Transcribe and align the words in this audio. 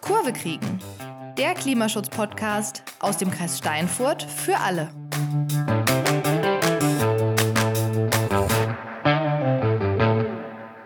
Kurve 0.00 0.32
kriegen. 0.32 0.80
Der 1.38 1.54
Klimaschutz-Podcast 1.54 2.82
aus 2.98 3.18
dem 3.18 3.30
Kreis 3.30 3.58
Steinfurt 3.58 4.24
für 4.24 4.56
alle. 4.58 4.90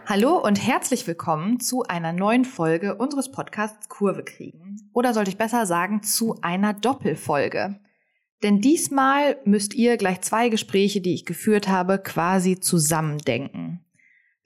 Hallo 0.06 0.36
und 0.36 0.56
herzlich 0.56 1.06
willkommen 1.06 1.60
zu 1.60 1.82
einer 1.84 2.12
neuen 2.12 2.44
Folge 2.44 2.96
unseres 2.96 3.30
Podcasts 3.30 3.88
Kurve 3.88 4.22
kriegen. 4.24 4.90
Oder 4.92 5.14
sollte 5.14 5.30
ich 5.30 5.38
besser 5.38 5.64
sagen, 5.66 6.02
zu 6.02 6.36
einer 6.42 6.74
Doppelfolge. 6.74 7.80
Denn 8.42 8.60
diesmal 8.60 9.38
müsst 9.44 9.74
ihr 9.74 9.96
gleich 9.96 10.20
zwei 10.20 10.50
Gespräche, 10.50 11.00
die 11.00 11.14
ich 11.14 11.24
geführt 11.24 11.68
habe, 11.68 11.98
quasi 11.98 12.60
zusammendenken. 12.60 13.84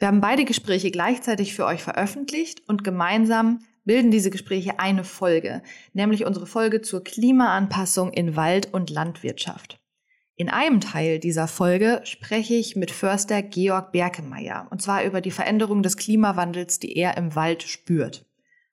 Wir 0.02 0.08
haben 0.08 0.20
beide 0.20 0.44
Gespräche 0.44 0.90
gleichzeitig 0.90 1.54
für 1.54 1.64
euch 1.64 1.80
veröffentlicht 1.80 2.68
und 2.68 2.82
gemeinsam 2.82 3.60
bilden 3.84 4.10
diese 4.10 4.30
Gespräche 4.30 4.80
eine 4.80 5.04
Folge, 5.04 5.62
nämlich 5.92 6.26
unsere 6.26 6.46
Folge 6.46 6.82
zur 6.82 7.04
Klimaanpassung 7.04 8.12
in 8.12 8.34
Wald- 8.34 8.74
und 8.74 8.90
Landwirtschaft. 8.90 9.78
In 10.34 10.48
einem 10.48 10.80
Teil 10.80 11.20
dieser 11.20 11.46
Folge 11.46 12.00
spreche 12.02 12.54
ich 12.54 12.74
mit 12.74 12.90
Förster 12.90 13.42
Georg 13.42 13.92
Berkemeyer, 13.92 14.66
und 14.72 14.82
zwar 14.82 15.04
über 15.04 15.20
die 15.20 15.30
Veränderung 15.30 15.84
des 15.84 15.96
Klimawandels, 15.96 16.80
die 16.80 16.96
er 16.96 17.16
im 17.16 17.36
Wald 17.36 17.62
spürt. 17.62 18.26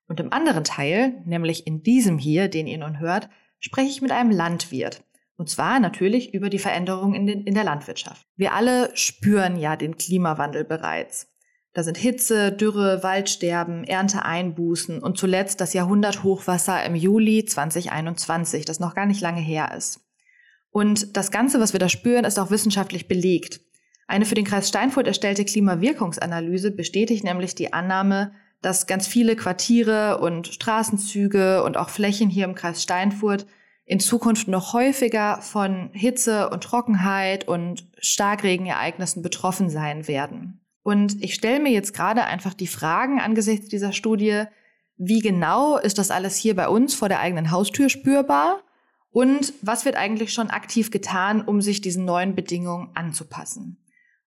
Und 0.07 0.19
im 0.19 0.33
anderen 0.33 0.63
Teil, 0.63 1.21
nämlich 1.27 1.67
in 1.67 1.83
diesem 1.83 2.17
hier, 2.17 2.47
den 2.47 2.66
ihr 2.66 2.80
nun 2.80 2.97
hört, 2.97 3.30
spreche 3.59 3.91
ich 3.91 4.02
mit 4.02 4.11
einem 4.11 4.31
Landwirt, 4.31 5.03
und 5.39 5.49
zwar 5.49 5.79
natürlich 5.79 6.34
über 6.34 6.49
die 6.49 6.59
Veränderungen 6.59 7.16
in, 7.16 7.25
den, 7.25 7.43
in 7.45 7.53
der 7.53 7.63
Landwirtschaft. 7.63 8.27
Wir 8.35 8.53
alle 8.53 8.91
spüren 8.93 9.57
ja 9.57 9.77
den 9.77 9.95
Klimawandel 9.95 10.66
bereits. 10.66 11.34
Da 11.71 11.81
sind 11.81 11.97
Hitze, 11.97 12.52
Dürre, 12.52 13.03
Waldsterben, 13.03 13.85
Ernteeinbußen 13.85 15.02
und 15.02 15.17
zuletzt 15.17 15.61
das 15.61 15.71
Jahrhunderthochwasser 15.71 16.83
im 16.83 16.94
Juli 16.94 17.45
2021, 17.45 18.66
das 18.66 18.81
noch 18.81 18.95
gar 18.95 19.05
nicht 19.05 19.22
lange 19.22 19.39
her 19.39 19.73
ist. 19.78 20.02
Und 20.72 21.16
das 21.16 21.31
Ganze, 21.31 21.61
was 21.61 21.72
wir 21.72 21.80
da 21.80 21.88
spüren, 21.88 22.25
ist 22.25 22.38
auch 22.38 22.52
wissenschaftlich 22.52 23.08
belegt. 23.08 23.61
Eine 24.08 24.25
für 24.25 24.35
den 24.35 24.45
Kreis 24.45 24.67
Steinfurt 24.67 25.08
erstellte 25.08 25.45
Klimawirkungsanalyse 25.45 26.72
bestätigt 26.72 27.23
nämlich 27.23 27.56
die 27.56 27.72
Annahme, 27.72 28.33
dass 28.61 28.88
ganz 28.88 29.08
viele 29.08 29.38
Quartiere 29.38 30.17
und 30.19 30.47
Straßenzüge 30.47 31.63
und 31.63 31.78
auch 31.78 31.88
Flächen 31.88 32.30
hier 32.30 32.44
im 32.44 32.56
Kreis 32.56 32.83
Steinfurt 32.83 33.45
in 33.89 33.99
Zukunft 33.99 34.47
noch 34.47 34.73
häufiger 34.73 35.41
von 35.41 35.89
Hitze 35.93 36.51
und 36.51 36.63
Trockenheit 36.63 37.47
und 37.47 37.87
Starkregenereignissen 37.97 39.23
betroffen 39.23 39.71
sein 39.71 40.07
werden. 40.07 40.61
Und 40.83 41.23
ich 41.23 41.33
stelle 41.33 41.59
mir 41.59 41.71
jetzt 41.71 41.95
gerade 41.95 42.25
einfach 42.25 42.53
die 42.53 42.67
Fragen 42.67 43.19
angesichts 43.19 43.67
dieser 43.67 43.91
Studie, 43.91 44.43
wie 44.97 45.21
genau 45.21 45.77
ist 45.77 45.97
das 45.97 46.11
alles 46.11 46.37
hier 46.37 46.55
bei 46.55 46.67
uns 46.67 46.93
vor 46.93 47.09
der 47.09 47.19
eigenen 47.19 47.49
Haustür 47.49 47.89
spürbar? 47.89 48.61
Und 49.09 49.53
was 49.63 49.85
wird 49.85 49.95
eigentlich 49.95 50.33
schon 50.33 50.51
aktiv 50.51 50.91
getan, 50.91 51.41
um 51.41 51.59
sich 51.59 51.81
diesen 51.81 52.05
neuen 52.05 52.35
Bedingungen 52.35 52.91
anzupassen? 52.93 53.83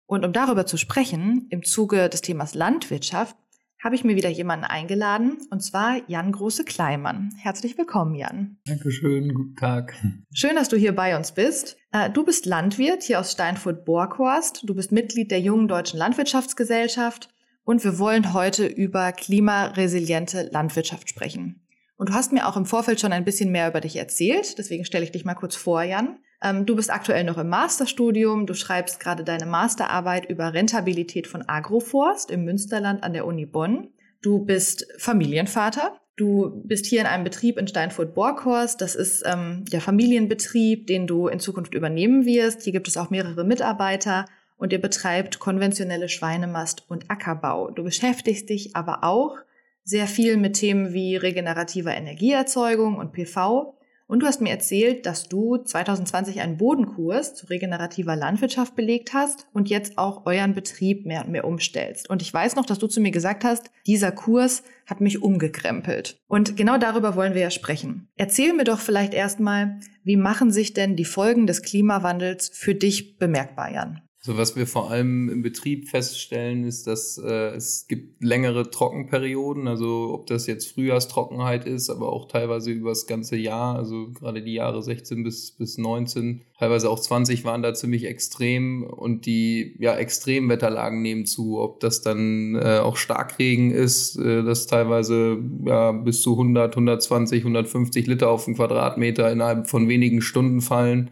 Und 0.07 0.25
um 0.25 0.33
darüber 0.33 0.67
zu 0.67 0.77
sprechen, 0.77 1.47
im 1.51 1.63
Zuge 1.63 2.09
des 2.09 2.21
Themas 2.21 2.55
Landwirtschaft, 2.55 3.37
habe 3.83 3.97
ich 3.97 4.05
mir 4.05 4.15
wieder 4.15 4.29
jemanden 4.29 4.65
eingeladen, 4.65 5.39
und 5.51 5.61
zwar 5.61 6.01
Jan 6.07 6.31
Große-Kleimann. 6.31 7.33
Herzlich 7.37 7.77
willkommen, 7.77 8.15
Jan. 8.15 8.59
Dankeschön, 8.65 9.35
guten 9.35 9.57
Tag. 9.57 9.95
Schön, 10.33 10.55
dass 10.55 10.69
du 10.69 10.77
hier 10.77 10.95
bei 10.95 11.17
uns 11.17 11.33
bist. 11.33 11.77
Äh, 11.91 12.09
du 12.11 12.25
bist 12.25 12.47
Landwirt 12.47 13.03
hier 13.03 13.19
aus 13.19 13.33
Steinfurt-Borkhorst. 13.33 14.63
Du 14.69 14.75
bist 14.75 14.93
Mitglied 14.93 15.33
der 15.33 15.41
Jungen 15.41 15.67
Deutschen 15.67 15.99
Landwirtschaftsgesellschaft 15.99 17.29
und 17.65 17.83
wir 17.83 17.99
wollen 17.99 18.33
heute 18.33 18.67
über 18.67 19.11
klimaresiliente 19.11 20.49
Landwirtschaft 20.53 21.09
sprechen. 21.09 21.61
Und 21.97 22.11
du 22.11 22.15
hast 22.15 22.33
mir 22.33 22.49
auch 22.49 22.57
im 22.57 22.67
Vorfeld 22.67 23.01
schon 23.01 23.13
ein 23.13 23.25
bisschen 23.25 23.51
mehr 23.51 23.69
über 23.69 23.81
dich 23.81 23.97
erzählt, 23.97 24.59
deswegen 24.59 24.85
stelle 24.85 25.05
ich 25.05 25.13
dich 25.13 25.25
mal 25.25 25.35
kurz 25.35 25.57
vor, 25.57 25.83
Jan. 25.83 26.19
Ähm, 26.43 26.67
du 26.67 26.75
bist 26.75 26.91
aktuell 26.91 27.25
noch 27.25 27.39
im 27.39 27.49
Masterstudium, 27.49 28.47
du 28.47 28.55
schreibst 28.55 28.99
gerade 28.99 29.23
deine 29.23 29.47
Masterarbeit 29.47 30.29
über 30.29 30.53
Rentabilität 30.53 31.27
von 31.27 31.49
Agroforst 31.49 32.31
im 32.31 32.45
Münsterland 32.45 33.05
an 33.05 33.13
der 33.13 33.27
Uni 33.27 33.47
Bonn. 33.47 33.89
Du 34.23 34.45
bist 34.45 34.87
Familienvater. 34.99 35.99
Du 36.17 36.63
bist 36.65 36.87
hier 36.87 37.01
in 37.01 37.07
einem 37.07 37.25
Betrieb 37.25 37.59
in 37.59 37.67
Steinfurt-Borkhorst. 37.67 38.81
Das 38.81 38.95
ist 38.95 39.23
ähm, 39.25 39.65
der 39.73 39.81
Familienbetrieb, 39.81 40.87
den 40.87 41.07
du 41.07 41.29
in 41.29 41.41
Zukunft 41.41 41.75
übernehmen 41.75 42.27
wirst. 42.27 42.63
Hier 42.63 42.73
gibt 42.73 42.89
es 42.89 42.97
auch 42.97 43.11
mehrere 43.11 43.45
Mitarbeiter 43.45 44.27
und 44.59 44.73
ihr 44.73 44.81
betreibt 44.81 45.39
konventionelle 45.39 46.09
Schweinemast 46.09 46.85
und 46.89 47.11
Ackerbau. 47.11 47.71
Du 47.71 47.83
beschäftigst 47.83 48.49
dich 48.49 48.77
aber 48.77 49.03
auch 49.05 49.39
sehr 49.85 50.07
viel 50.07 50.37
mit 50.37 50.55
Themen 50.55 50.93
wie 50.93 51.17
regenerativer 51.17 51.95
Energieerzeugung 51.95 52.97
und 52.97 53.13
PV 53.13 53.75
und 54.13 54.21
du 54.21 54.27
hast 54.27 54.43
mir 54.43 54.51
erzählt, 54.51 55.07
dass 55.07 55.27
du 55.27 55.57
2020 55.57 56.43
einen 56.43 56.59
Bodenkurs 56.59 57.35
zu 57.35 57.47
regenerativer 57.47 58.15
Landwirtschaft 58.15 58.77
belegt 58.77 59.15
hast 59.15 59.47
und 59.55 59.71
jetzt 59.71 59.97
auch 59.97 60.27
euren 60.27 60.53
Betrieb 60.53 61.07
mehr 61.07 61.25
und 61.25 61.31
mehr 61.31 61.47
umstellst. 61.47 62.11
Und 62.11 62.21
ich 62.21 62.33
weiß 62.33 62.55
noch, 62.57 62.67
dass 62.67 62.79
du 62.79 62.89
zu 62.89 63.01
mir 63.01 63.11
gesagt 63.11 63.43
hast, 63.43 63.71
dieser 63.87 64.13
Kurs 64.13 64.65
hat 64.85 65.01
mich 65.01 65.23
umgekrempelt. 65.23 66.21
Und 66.29 66.59
genau 66.59 66.77
darüber 66.77 67.17
wollen 67.17 67.33
wir 67.33 67.41
ja 67.41 67.51
sprechen. 67.51 68.11
Erzähl 68.17 68.53
mir 68.53 68.65
doch 68.65 68.81
vielleicht 68.81 69.15
erstmal, 69.15 69.81
wie 70.05 70.19
machen 70.19 70.51
sich 70.51 70.75
denn 70.75 70.95
die 70.95 71.07
Folgen 71.07 71.47
des 71.47 71.63
Klimawandels 71.63 72.51
für 72.53 72.75
dich 72.75 73.17
bemerkbar, 73.17 73.73
Jan? 73.73 74.03
So, 74.25 74.39
was 74.39 74.55
wir 74.55 74.69
vor 74.69 74.89
allem 74.89 75.29
im 75.29 75.43
Betrieb 75.43 75.89
feststellen, 75.89 76.63
ist, 76.63 76.87
dass 76.87 77.19
äh, 77.19 77.57
es 77.57 77.89
gibt 77.89 78.23
längere 78.23 78.71
Trockenperioden, 78.71 79.67
also 79.67 80.11
ob 80.15 80.29
das 80.29 80.47
jetzt 80.47 80.73
Frühjahrstrockenheit 80.73 81.67
ist, 81.67 81.91
aber 81.91 82.13
auch 82.13 82.29
teilweise 82.29 82.71
über 82.71 82.91
das 82.91 83.09
ganze 83.09 83.37
Jahr, 83.37 83.75
also 83.75 84.13
gerade 84.13 84.41
die 84.41 84.53
Jahre 84.53 84.81
16 84.81 85.25
bis, 85.25 85.51
bis 85.51 85.77
19, 85.77 86.43
teilweise 86.57 86.89
auch 86.89 87.01
20 87.01 87.45
waren 87.45 87.63
da 87.63 87.75
ziemlich 87.75 88.05
extrem. 88.05 88.85
Und 88.85 89.27
die 89.27 89.75
ja, 89.81 89.97
Extremwetterlagen 89.97 91.03
nehmen 91.03 91.27
zu, 91.27 91.59
ob 91.59 91.81
das 91.81 92.03
dann 92.03 92.55
äh, 92.55 92.79
auch 92.79 92.97
Starkregen 92.97 93.73
ist, 93.73 94.17
äh, 94.19 94.45
das 94.45 94.69
teilweise 94.69 95.39
ja, 95.67 95.91
bis 95.91 96.23
zu 96.23 96.35
100, 96.35 96.75
120, 96.75 97.41
150 97.41 98.07
Liter 98.07 98.31
auf 98.31 98.45
den 98.45 98.55
Quadratmeter 98.55 99.33
innerhalb 99.33 99.69
von 99.69 99.89
wenigen 99.89 100.23
Stunden 100.23 100.61
fallen 100.61 101.11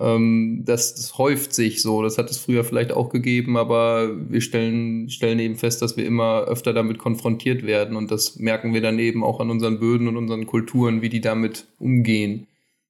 ähm, 0.00 0.62
das, 0.64 0.94
das 0.94 1.18
häuft 1.18 1.54
sich 1.54 1.82
so. 1.82 2.02
Das 2.02 2.16
hat 2.16 2.30
es 2.30 2.38
früher 2.38 2.64
vielleicht 2.64 2.92
auch 2.92 3.10
gegeben, 3.10 3.56
aber 3.56 4.10
wir 4.30 4.40
stellen, 4.40 5.10
stellen 5.10 5.38
eben 5.38 5.56
fest, 5.56 5.82
dass 5.82 5.96
wir 5.96 6.06
immer 6.06 6.44
öfter 6.44 6.72
damit 6.72 6.98
konfrontiert 6.98 7.64
werden. 7.64 7.96
Und 7.96 8.10
das 8.10 8.36
merken 8.36 8.72
wir 8.72 8.80
dann 8.80 8.98
eben 8.98 9.22
auch 9.22 9.40
an 9.40 9.50
unseren 9.50 9.78
Böden 9.78 10.08
und 10.08 10.16
unseren 10.16 10.46
Kulturen, 10.46 11.02
wie 11.02 11.10
die 11.10 11.20
damit 11.20 11.66
umgehen. 11.78 12.46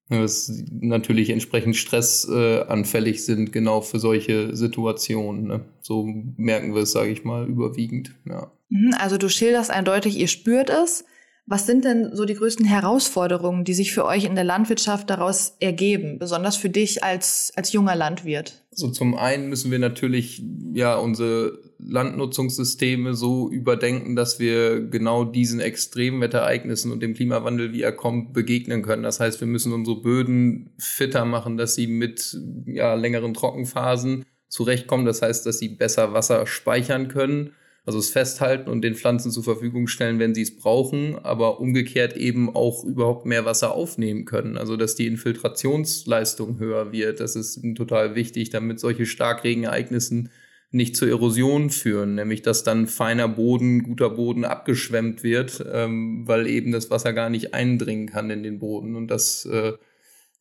Dass 0.08 0.52
natürlich 0.70 1.30
entsprechend 1.30 1.76
stressanfällig 1.76 3.16
äh, 3.16 3.20
sind, 3.20 3.52
genau 3.52 3.80
für 3.80 4.00
solche 4.00 4.56
Situationen. 4.56 5.46
Ne? 5.46 5.60
So 5.82 6.08
merken 6.36 6.74
wir 6.74 6.82
es, 6.82 6.92
sage 6.92 7.10
ich 7.10 7.24
mal, 7.24 7.46
überwiegend. 7.46 8.12
Ja. 8.28 8.50
Mhm, 8.70 8.94
also 8.98 9.18
du 9.18 9.28
schilderst 9.28 9.70
eindeutig, 9.70 10.18
ihr 10.18 10.28
spürt 10.28 10.70
es. 10.70 11.04
Was 11.50 11.66
sind 11.66 11.84
denn 11.84 12.14
so 12.14 12.26
die 12.26 12.34
größten 12.34 12.64
Herausforderungen, 12.64 13.64
die 13.64 13.74
sich 13.74 13.92
für 13.92 14.04
euch 14.04 14.22
in 14.22 14.36
der 14.36 14.44
Landwirtschaft 14.44 15.10
daraus 15.10 15.56
ergeben, 15.58 16.20
besonders 16.20 16.54
für 16.56 16.70
dich 16.70 17.02
als, 17.02 17.52
als 17.56 17.72
junger 17.72 17.96
Landwirt? 17.96 18.62
So 18.70 18.86
also 18.86 18.94
zum 18.94 19.16
einen 19.16 19.48
müssen 19.48 19.72
wir 19.72 19.80
natürlich 19.80 20.44
ja 20.72 20.94
unsere 20.94 21.58
Landnutzungssysteme 21.80 23.14
so 23.14 23.50
überdenken, 23.50 24.14
dass 24.14 24.38
wir 24.38 24.80
genau 24.80 25.24
diesen 25.24 25.58
Extremwetterereignissen 25.58 26.92
und 26.92 27.02
dem 27.02 27.14
Klimawandel, 27.14 27.72
wie 27.72 27.82
er 27.82 27.90
kommt, 27.90 28.32
begegnen 28.32 28.82
können. 28.82 29.02
Das 29.02 29.18
heißt, 29.18 29.40
wir 29.40 29.48
müssen 29.48 29.72
unsere 29.72 30.00
Böden 30.00 30.70
fitter 30.78 31.24
machen, 31.24 31.56
dass 31.56 31.74
sie 31.74 31.88
mit 31.88 32.38
ja, 32.66 32.94
längeren 32.94 33.34
Trockenphasen 33.34 34.24
zurechtkommen. 34.46 35.04
Das 35.04 35.20
heißt, 35.20 35.44
dass 35.46 35.58
sie 35.58 35.70
besser 35.70 36.12
Wasser 36.12 36.46
speichern 36.46 37.08
können 37.08 37.54
also 37.86 37.98
es 37.98 38.10
festhalten 38.10 38.68
und 38.68 38.82
den 38.82 38.94
Pflanzen 38.94 39.30
zur 39.30 39.42
Verfügung 39.42 39.86
stellen, 39.86 40.18
wenn 40.18 40.34
sie 40.34 40.42
es 40.42 40.56
brauchen, 40.56 41.18
aber 41.18 41.60
umgekehrt 41.60 42.16
eben 42.16 42.54
auch 42.54 42.84
überhaupt 42.84 43.26
mehr 43.26 43.44
Wasser 43.44 43.72
aufnehmen 43.72 44.26
können. 44.26 44.58
Also 44.58 44.76
dass 44.76 44.94
die 44.94 45.06
Infiltrationsleistung 45.06 46.58
höher 46.58 46.92
wird. 46.92 47.20
Das 47.20 47.36
ist 47.36 47.60
total 47.74 48.14
wichtig, 48.14 48.50
damit 48.50 48.80
solche 48.80 49.06
Starkregenereignissen 49.06 50.30
nicht 50.72 50.96
zur 50.96 51.08
Erosion 51.08 51.70
führen, 51.70 52.14
nämlich 52.14 52.42
dass 52.42 52.62
dann 52.62 52.86
feiner 52.86 53.28
Boden, 53.28 53.82
guter 53.82 54.10
Boden 54.10 54.44
abgeschwemmt 54.44 55.24
wird, 55.24 55.64
ähm, 55.72 56.28
weil 56.28 56.46
eben 56.46 56.70
das 56.70 56.90
Wasser 56.90 57.12
gar 57.12 57.28
nicht 57.28 57.54
eindringen 57.54 58.06
kann 58.06 58.30
in 58.30 58.42
den 58.42 58.60
Boden. 58.60 58.94
Und 58.94 59.08
das 59.08 59.46
äh, 59.46 59.72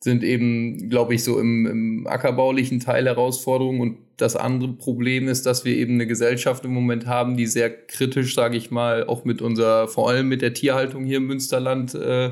sind 0.02 0.24
eben, 0.24 0.88
glaube 0.88 1.14
ich, 1.14 1.22
so 1.22 1.38
im, 1.38 1.66
im 1.66 2.06
ackerbaulichen 2.06 2.80
Teil 2.80 3.06
Herausforderungen. 3.06 3.80
Und 3.80 3.98
das 4.16 4.34
andere 4.34 4.72
Problem 4.72 5.28
ist, 5.28 5.44
dass 5.44 5.64
wir 5.64 5.76
eben 5.76 5.94
eine 5.94 6.06
Gesellschaft 6.06 6.64
im 6.64 6.72
Moment 6.72 7.06
haben, 7.06 7.36
die 7.36 7.46
sehr 7.46 7.70
kritisch, 7.70 8.34
sage 8.34 8.56
ich 8.56 8.70
mal, 8.70 9.04
auch 9.06 9.24
mit 9.24 9.42
unserer, 9.42 9.88
vor 9.88 10.08
allem 10.08 10.28
mit 10.28 10.40
der 10.40 10.54
Tierhaltung 10.54 11.04
hier 11.04 11.18
im 11.18 11.26
Münsterland 11.26 11.94
äh, 11.94 12.30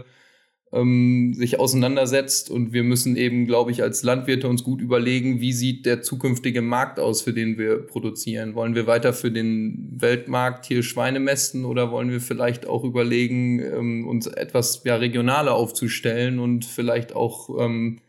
ähm, 0.72 1.34
sich 1.34 1.58
auseinandersetzt. 1.58 2.50
Und 2.50 2.72
wir 2.72 2.82
müssen 2.82 3.16
eben, 3.16 3.46
glaube 3.46 3.70
ich, 3.70 3.82
als 3.82 4.02
Landwirte 4.02 4.48
uns 4.48 4.64
gut 4.64 4.80
überlegen, 4.80 5.40
wie 5.40 5.52
sieht 5.52 5.86
der 5.86 6.02
zukünftige 6.02 6.62
Markt 6.62 7.00
aus, 7.00 7.22
für 7.22 7.32
den 7.32 7.58
wir 7.58 7.78
produzieren. 7.78 8.54
Wollen 8.54 8.74
wir 8.74 8.86
weiter 8.86 9.12
für 9.12 9.30
den 9.30 9.96
Weltmarkt 9.98 10.66
hier 10.66 10.82
Schweine 10.82 11.20
mästen 11.20 11.64
oder 11.64 11.90
wollen 11.90 12.10
wir 12.10 12.20
vielleicht 12.20 12.66
auch 12.66 12.84
überlegen, 12.84 13.60
ähm, 13.60 14.06
uns 14.06 14.26
etwas 14.26 14.82
ja, 14.84 14.96
regionaler 14.96 15.54
aufzustellen 15.54 16.38
und 16.38 16.64
vielleicht 16.64 17.14
auch 17.14 17.48
ähm, 17.60 18.00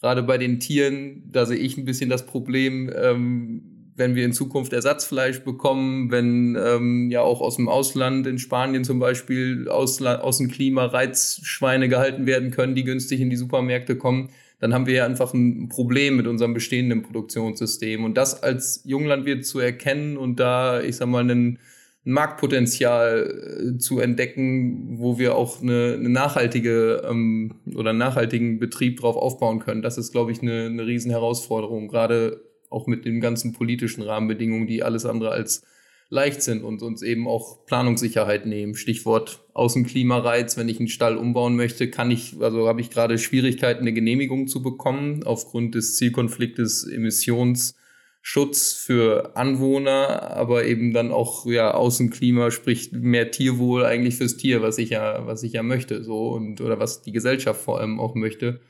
gerade 0.00 0.22
bei 0.22 0.38
den 0.38 0.60
Tieren, 0.60 1.24
da 1.30 1.46
sehe 1.46 1.58
ich 1.58 1.76
ein 1.76 1.84
bisschen 1.84 2.10
das 2.10 2.26
Problem, 2.26 2.90
ähm, 2.94 3.67
wenn 3.98 4.14
wir 4.14 4.24
in 4.24 4.32
Zukunft 4.32 4.72
Ersatzfleisch 4.72 5.40
bekommen, 5.40 6.10
wenn 6.10 6.56
ähm, 6.56 7.10
ja 7.10 7.20
auch 7.20 7.40
aus 7.40 7.56
dem 7.56 7.68
Ausland, 7.68 8.26
in 8.26 8.38
Spanien 8.38 8.84
zum 8.84 8.98
Beispiel, 8.98 9.68
aus, 9.68 10.00
aus 10.00 10.38
dem 10.38 10.48
Klima 10.48 10.86
Reizschweine 10.86 11.88
gehalten 11.88 12.26
werden 12.26 12.50
können, 12.50 12.74
die 12.74 12.84
günstig 12.84 13.20
in 13.20 13.28
die 13.28 13.36
Supermärkte 13.36 13.96
kommen, 13.96 14.30
dann 14.60 14.74
haben 14.74 14.86
wir 14.86 14.94
ja 14.94 15.06
einfach 15.06 15.34
ein 15.34 15.68
Problem 15.68 16.16
mit 16.16 16.26
unserem 16.26 16.54
bestehenden 16.54 17.02
Produktionssystem. 17.02 18.04
Und 18.04 18.16
das 18.16 18.42
als 18.42 18.82
Junglandwirt 18.84 19.44
zu 19.44 19.58
erkennen 19.60 20.16
und 20.16 20.40
da, 20.40 20.80
ich 20.80 20.96
sag 20.96 21.08
mal, 21.08 21.20
einen 21.20 21.58
Marktpotenzial 22.04 23.74
äh, 23.74 23.78
zu 23.78 24.00
entdecken, 24.00 24.98
wo 24.98 25.18
wir 25.18 25.36
auch 25.36 25.60
eine, 25.60 25.96
eine 25.98 26.08
nachhaltige 26.08 27.02
ähm, 27.08 27.56
oder 27.74 27.92
nachhaltigen 27.92 28.58
Betrieb 28.58 29.00
drauf 29.00 29.16
aufbauen 29.16 29.58
können. 29.58 29.82
Das 29.82 29.98
ist, 29.98 30.12
glaube 30.12 30.32
ich, 30.32 30.40
eine, 30.40 30.66
eine 30.66 30.86
Riesenherausforderung, 30.86 31.88
gerade 31.88 32.47
auch 32.70 32.86
mit 32.86 33.04
den 33.04 33.20
ganzen 33.20 33.52
politischen 33.52 34.02
Rahmenbedingungen, 34.02 34.66
die 34.66 34.82
alles 34.82 35.06
andere 35.06 35.30
als 35.30 35.62
leicht 36.10 36.42
sind 36.42 36.64
und 36.64 36.82
uns 36.82 37.02
eben 37.02 37.28
auch 37.28 37.66
Planungssicherheit 37.66 38.46
nehmen. 38.46 38.74
Stichwort 38.74 39.44
Außenklimareiz. 39.52 40.56
Wenn 40.56 40.68
ich 40.68 40.78
einen 40.78 40.88
Stall 40.88 41.16
umbauen 41.16 41.54
möchte, 41.54 41.90
kann 41.90 42.10
ich, 42.10 42.36
also 42.40 42.66
habe 42.66 42.80
ich 42.80 42.90
gerade 42.90 43.18
Schwierigkeiten, 43.18 43.80
eine 43.80 43.92
Genehmigung 43.92 44.48
zu 44.48 44.62
bekommen 44.62 45.22
aufgrund 45.24 45.74
des 45.74 45.96
Zielkonfliktes 45.96 46.88
Emissionsschutz 46.88 48.72
für 48.72 49.36
Anwohner, 49.36 50.30
aber 50.34 50.64
eben 50.64 50.94
dann 50.94 51.12
auch 51.12 51.44
ja 51.44 51.72
Außenklima, 51.72 52.50
sprich 52.50 52.90
mehr 52.92 53.30
Tierwohl 53.30 53.84
eigentlich 53.84 54.16
fürs 54.16 54.38
Tier, 54.38 54.62
was 54.62 54.78
ich 54.78 54.90
ja, 54.90 55.26
was 55.26 55.42
ich 55.42 55.52
ja 55.52 55.62
möchte, 55.62 56.02
so 56.04 56.30
und 56.30 56.62
oder 56.62 56.78
was 56.78 57.02
die 57.02 57.12
Gesellschaft 57.12 57.60
vor 57.60 57.80
allem 57.80 58.00
auch 58.00 58.14
möchte. 58.14 58.60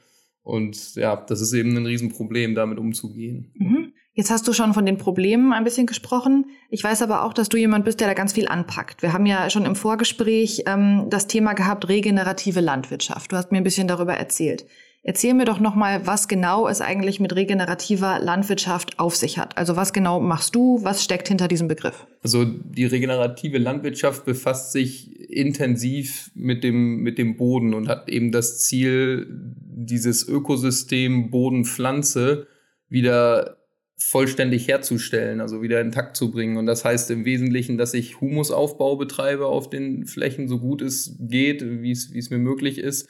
Und 0.42 0.96
ja, 0.96 1.14
das 1.14 1.40
ist 1.40 1.52
eben 1.52 1.76
ein 1.76 1.86
Riesenproblem, 1.86 2.54
damit 2.54 2.78
umzugehen. 2.78 3.52
Mhm. 3.54 3.77
Jetzt 4.18 4.32
hast 4.32 4.48
du 4.48 4.52
schon 4.52 4.74
von 4.74 4.84
den 4.84 4.98
Problemen 4.98 5.52
ein 5.52 5.62
bisschen 5.62 5.86
gesprochen. 5.86 6.46
Ich 6.70 6.82
weiß 6.82 7.02
aber 7.02 7.22
auch, 7.22 7.32
dass 7.32 7.48
du 7.48 7.56
jemand 7.56 7.84
bist, 7.84 8.00
der 8.00 8.08
da 8.08 8.14
ganz 8.14 8.32
viel 8.32 8.48
anpackt. 8.48 9.00
Wir 9.00 9.12
haben 9.12 9.26
ja 9.26 9.48
schon 9.48 9.64
im 9.64 9.76
Vorgespräch 9.76 10.64
ähm, 10.66 11.06
das 11.08 11.28
Thema 11.28 11.52
gehabt, 11.52 11.88
regenerative 11.88 12.60
Landwirtschaft. 12.60 13.30
Du 13.30 13.36
hast 13.36 13.52
mir 13.52 13.58
ein 13.58 13.62
bisschen 13.62 13.86
darüber 13.86 14.14
erzählt. 14.14 14.66
Erzähl 15.04 15.34
mir 15.34 15.44
doch 15.44 15.60
nochmal, 15.60 16.04
was 16.04 16.26
genau 16.26 16.66
es 16.66 16.80
eigentlich 16.80 17.20
mit 17.20 17.36
regenerativer 17.36 18.18
Landwirtschaft 18.18 18.98
auf 18.98 19.14
sich 19.14 19.38
hat. 19.38 19.56
Also 19.56 19.76
was 19.76 19.92
genau 19.92 20.18
machst 20.18 20.56
du? 20.56 20.80
Was 20.82 21.04
steckt 21.04 21.28
hinter 21.28 21.46
diesem 21.46 21.68
Begriff? 21.68 22.04
Also 22.20 22.44
die 22.44 22.86
regenerative 22.86 23.58
Landwirtschaft 23.58 24.24
befasst 24.24 24.72
sich 24.72 25.30
intensiv 25.30 26.32
mit 26.34 26.64
dem, 26.64 27.02
mit 27.02 27.18
dem 27.18 27.36
Boden 27.36 27.72
und 27.72 27.86
hat 27.86 28.08
eben 28.08 28.32
das 28.32 28.58
Ziel, 28.64 29.28
dieses 29.30 30.26
Ökosystem 30.26 31.30
Boden-Pflanze 31.30 32.48
wieder 32.88 33.57
vollständig 33.98 34.68
herzustellen, 34.68 35.40
also 35.40 35.60
wieder 35.60 35.80
intakt 35.80 36.16
zu 36.16 36.30
bringen. 36.30 36.56
Und 36.56 36.66
das 36.66 36.84
heißt 36.84 37.10
im 37.10 37.24
Wesentlichen, 37.24 37.78
dass 37.78 37.94
ich 37.94 38.20
Humusaufbau 38.20 38.96
betreibe 38.96 39.46
auf 39.46 39.68
den 39.68 40.06
Flächen, 40.06 40.48
so 40.48 40.60
gut 40.60 40.82
es 40.82 41.16
geht, 41.18 41.62
wie 41.64 41.90
es, 41.90 42.30
mir 42.30 42.38
möglich 42.38 42.78
ist. 42.78 43.08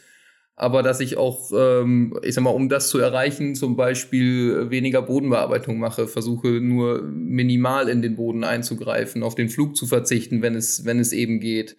Aber 0.56 0.82
dass 0.82 1.00
ich 1.00 1.16
auch, 1.16 1.52
ähm, 1.54 2.18
ich 2.22 2.34
sag 2.34 2.42
mal, 2.42 2.50
um 2.50 2.68
das 2.68 2.88
zu 2.88 2.98
erreichen, 2.98 3.54
zum 3.54 3.76
Beispiel 3.76 4.70
weniger 4.70 5.02
Bodenbearbeitung 5.02 5.78
mache, 5.78 6.08
versuche 6.08 6.48
nur 6.48 7.02
minimal 7.02 7.88
in 7.88 8.02
den 8.02 8.16
Boden 8.16 8.42
einzugreifen, 8.42 9.22
auf 9.22 9.34
den 9.34 9.50
Flug 9.50 9.76
zu 9.76 9.86
verzichten, 9.86 10.42
wenn 10.42 10.56
es, 10.56 10.84
wenn 10.84 10.98
es 10.98 11.12
eben 11.12 11.38
geht 11.38 11.76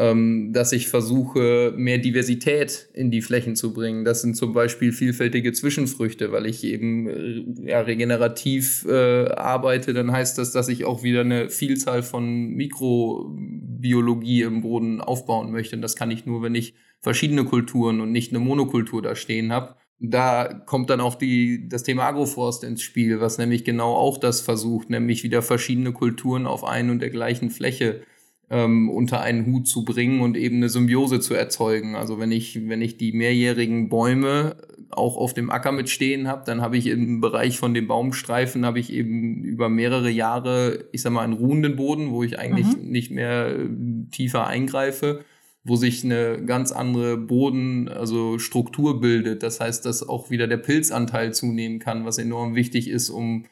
dass 0.00 0.72
ich 0.72 0.88
versuche, 0.88 1.74
mehr 1.76 1.98
Diversität 1.98 2.88
in 2.94 3.10
die 3.10 3.20
Flächen 3.20 3.54
zu 3.54 3.74
bringen. 3.74 4.06
Das 4.06 4.22
sind 4.22 4.34
zum 4.34 4.54
Beispiel 4.54 4.92
vielfältige 4.92 5.52
Zwischenfrüchte, 5.52 6.32
weil 6.32 6.46
ich 6.46 6.64
eben 6.64 7.06
äh, 7.06 7.70
ja, 7.70 7.80
regenerativ 7.80 8.86
äh, 8.88 9.26
arbeite. 9.26 9.92
Dann 9.92 10.10
heißt 10.10 10.38
das, 10.38 10.52
dass 10.52 10.68
ich 10.68 10.86
auch 10.86 11.02
wieder 11.02 11.20
eine 11.20 11.50
Vielzahl 11.50 12.02
von 12.02 12.48
Mikrobiologie 12.48 14.40
im 14.40 14.62
Boden 14.62 15.02
aufbauen 15.02 15.52
möchte. 15.52 15.76
Und 15.76 15.82
das 15.82 15.96
kann 15.96 16.10
ich 16.10 16.24
nur, 16.24 16.42
wenn 16.42 16.54
ich 16.54 16.72
verschiedene 17.00 17.44
Kulturen 17.44 18.00
und 18.00 18.10
nicht 18.10 18.32
eine 18.32 18.38
Monokultur 18.38 19.02
da 19.02 19.14
stehen 19.14 19.52
habe. 19.52 19.74
Da 19.98 20.62
kommt 20.64 20.88
dann 20.88 21.02
auch 21.02 21.16
die, 21.16 21.68
das 21.68 21.82
Thema 21.82 22.04
Agroforst 22.04 22.64
ins 22.64 22.80
Spiel, 22.80 23.20
was 23.20 23.36
nämlich 23.36 23.64
genau 23.64 23.92
auch 23.92 24.16
das 24.16 24.40
versucht, 24.40 24.88
nämlich 24.88 25.24
wieder 25.24 25.42
verschiedene 25.42 25.92
Kulturen 25.92 26.46
auf 26.46 26.64
ein 26.64 26.88
und 26.88 27.00
der 27.00 27.10
gleichen 27.10 27.50
Fläche 27.50 28.00
ähm, 28.50 28.90
unter 28.90 29.20
einen 29.20 29.46
Hut 29.46 29.68
zu 29.68 29.84
bringen 29.84 30.20
und 30.20 30.36
eben 30.36 30.56
eine 30.56 30.68
Symbiose 30.68 31.20
zu 31.20 31.34
erzeugen. 31.34 31.94
Also 31.94 32.18
wenn 32.18 32.32
ich, 32.32 32.68
wenn 32.68 32.82
ich 32.82 32.96
die 32.96 33.12
mehrjährigen 33.12 33.88
Bäume 33.88 34.56
auch 34.90 35.16
auf 35.16 35.34
dem 35.34 35.50
Acker 35.50 35.70
mitstehen 35.70 36.26
habe, 36.26 36.42
dann 36.44 36.60
habe 36.60 36.76
ich 36.76 36.88
im 36.88 37.20
Bereich 37.20 37.58
von 37.58 37.74
den 37.74 37.86
Baumstreifen 37.86 38.66
habe 38.66 38.80
ich 38.80 38.92
eben 38.92 39.44
über 39.44 39.68
mehrere 39.68 40.10
Jahre, 40.10 40.84
ich 40.90 41.02
sag 41.02 41.12
mal, 41.12 41.22
einen 41.22 41.32
ruhenden 41.32 41.76
Boden, 41.76 42.10
wo 42.10 42.24
ich 42.24 42.40
eigentlich 42.40 42.66
mhm. 42.66 42.90
nicht 42.90 43.12
mehr 43.12 43.56
äh, 43.56 43.68
tiefer 44.10 44.48
eingreife, 44.48 45.24
wo 45.62 45.76
sich 45.76 46.04
eine 46.04 46.44
ganz 46.44 46.72
andere 46.72 47.16
Boden, 47.16 47.88
also 47.88 48.40
Struktur 48.40 49.00
bildet. 49.00 49.44
Das 49.44 49.60
heißt, 49.60 49.86
dass 49.86 50.08
auch 50.08 50.30
wieder 50.30 50.48
der 50.48 50.56
Pilzanteil 50.56 51.32
zunehmen 51.32 51.78
kann, 51.78 52.04
was 52.04 52.18
enorm 52.18 52.56
wichtig 52.56 52.88
ist, 52.88 53.10
um 53.10 53.44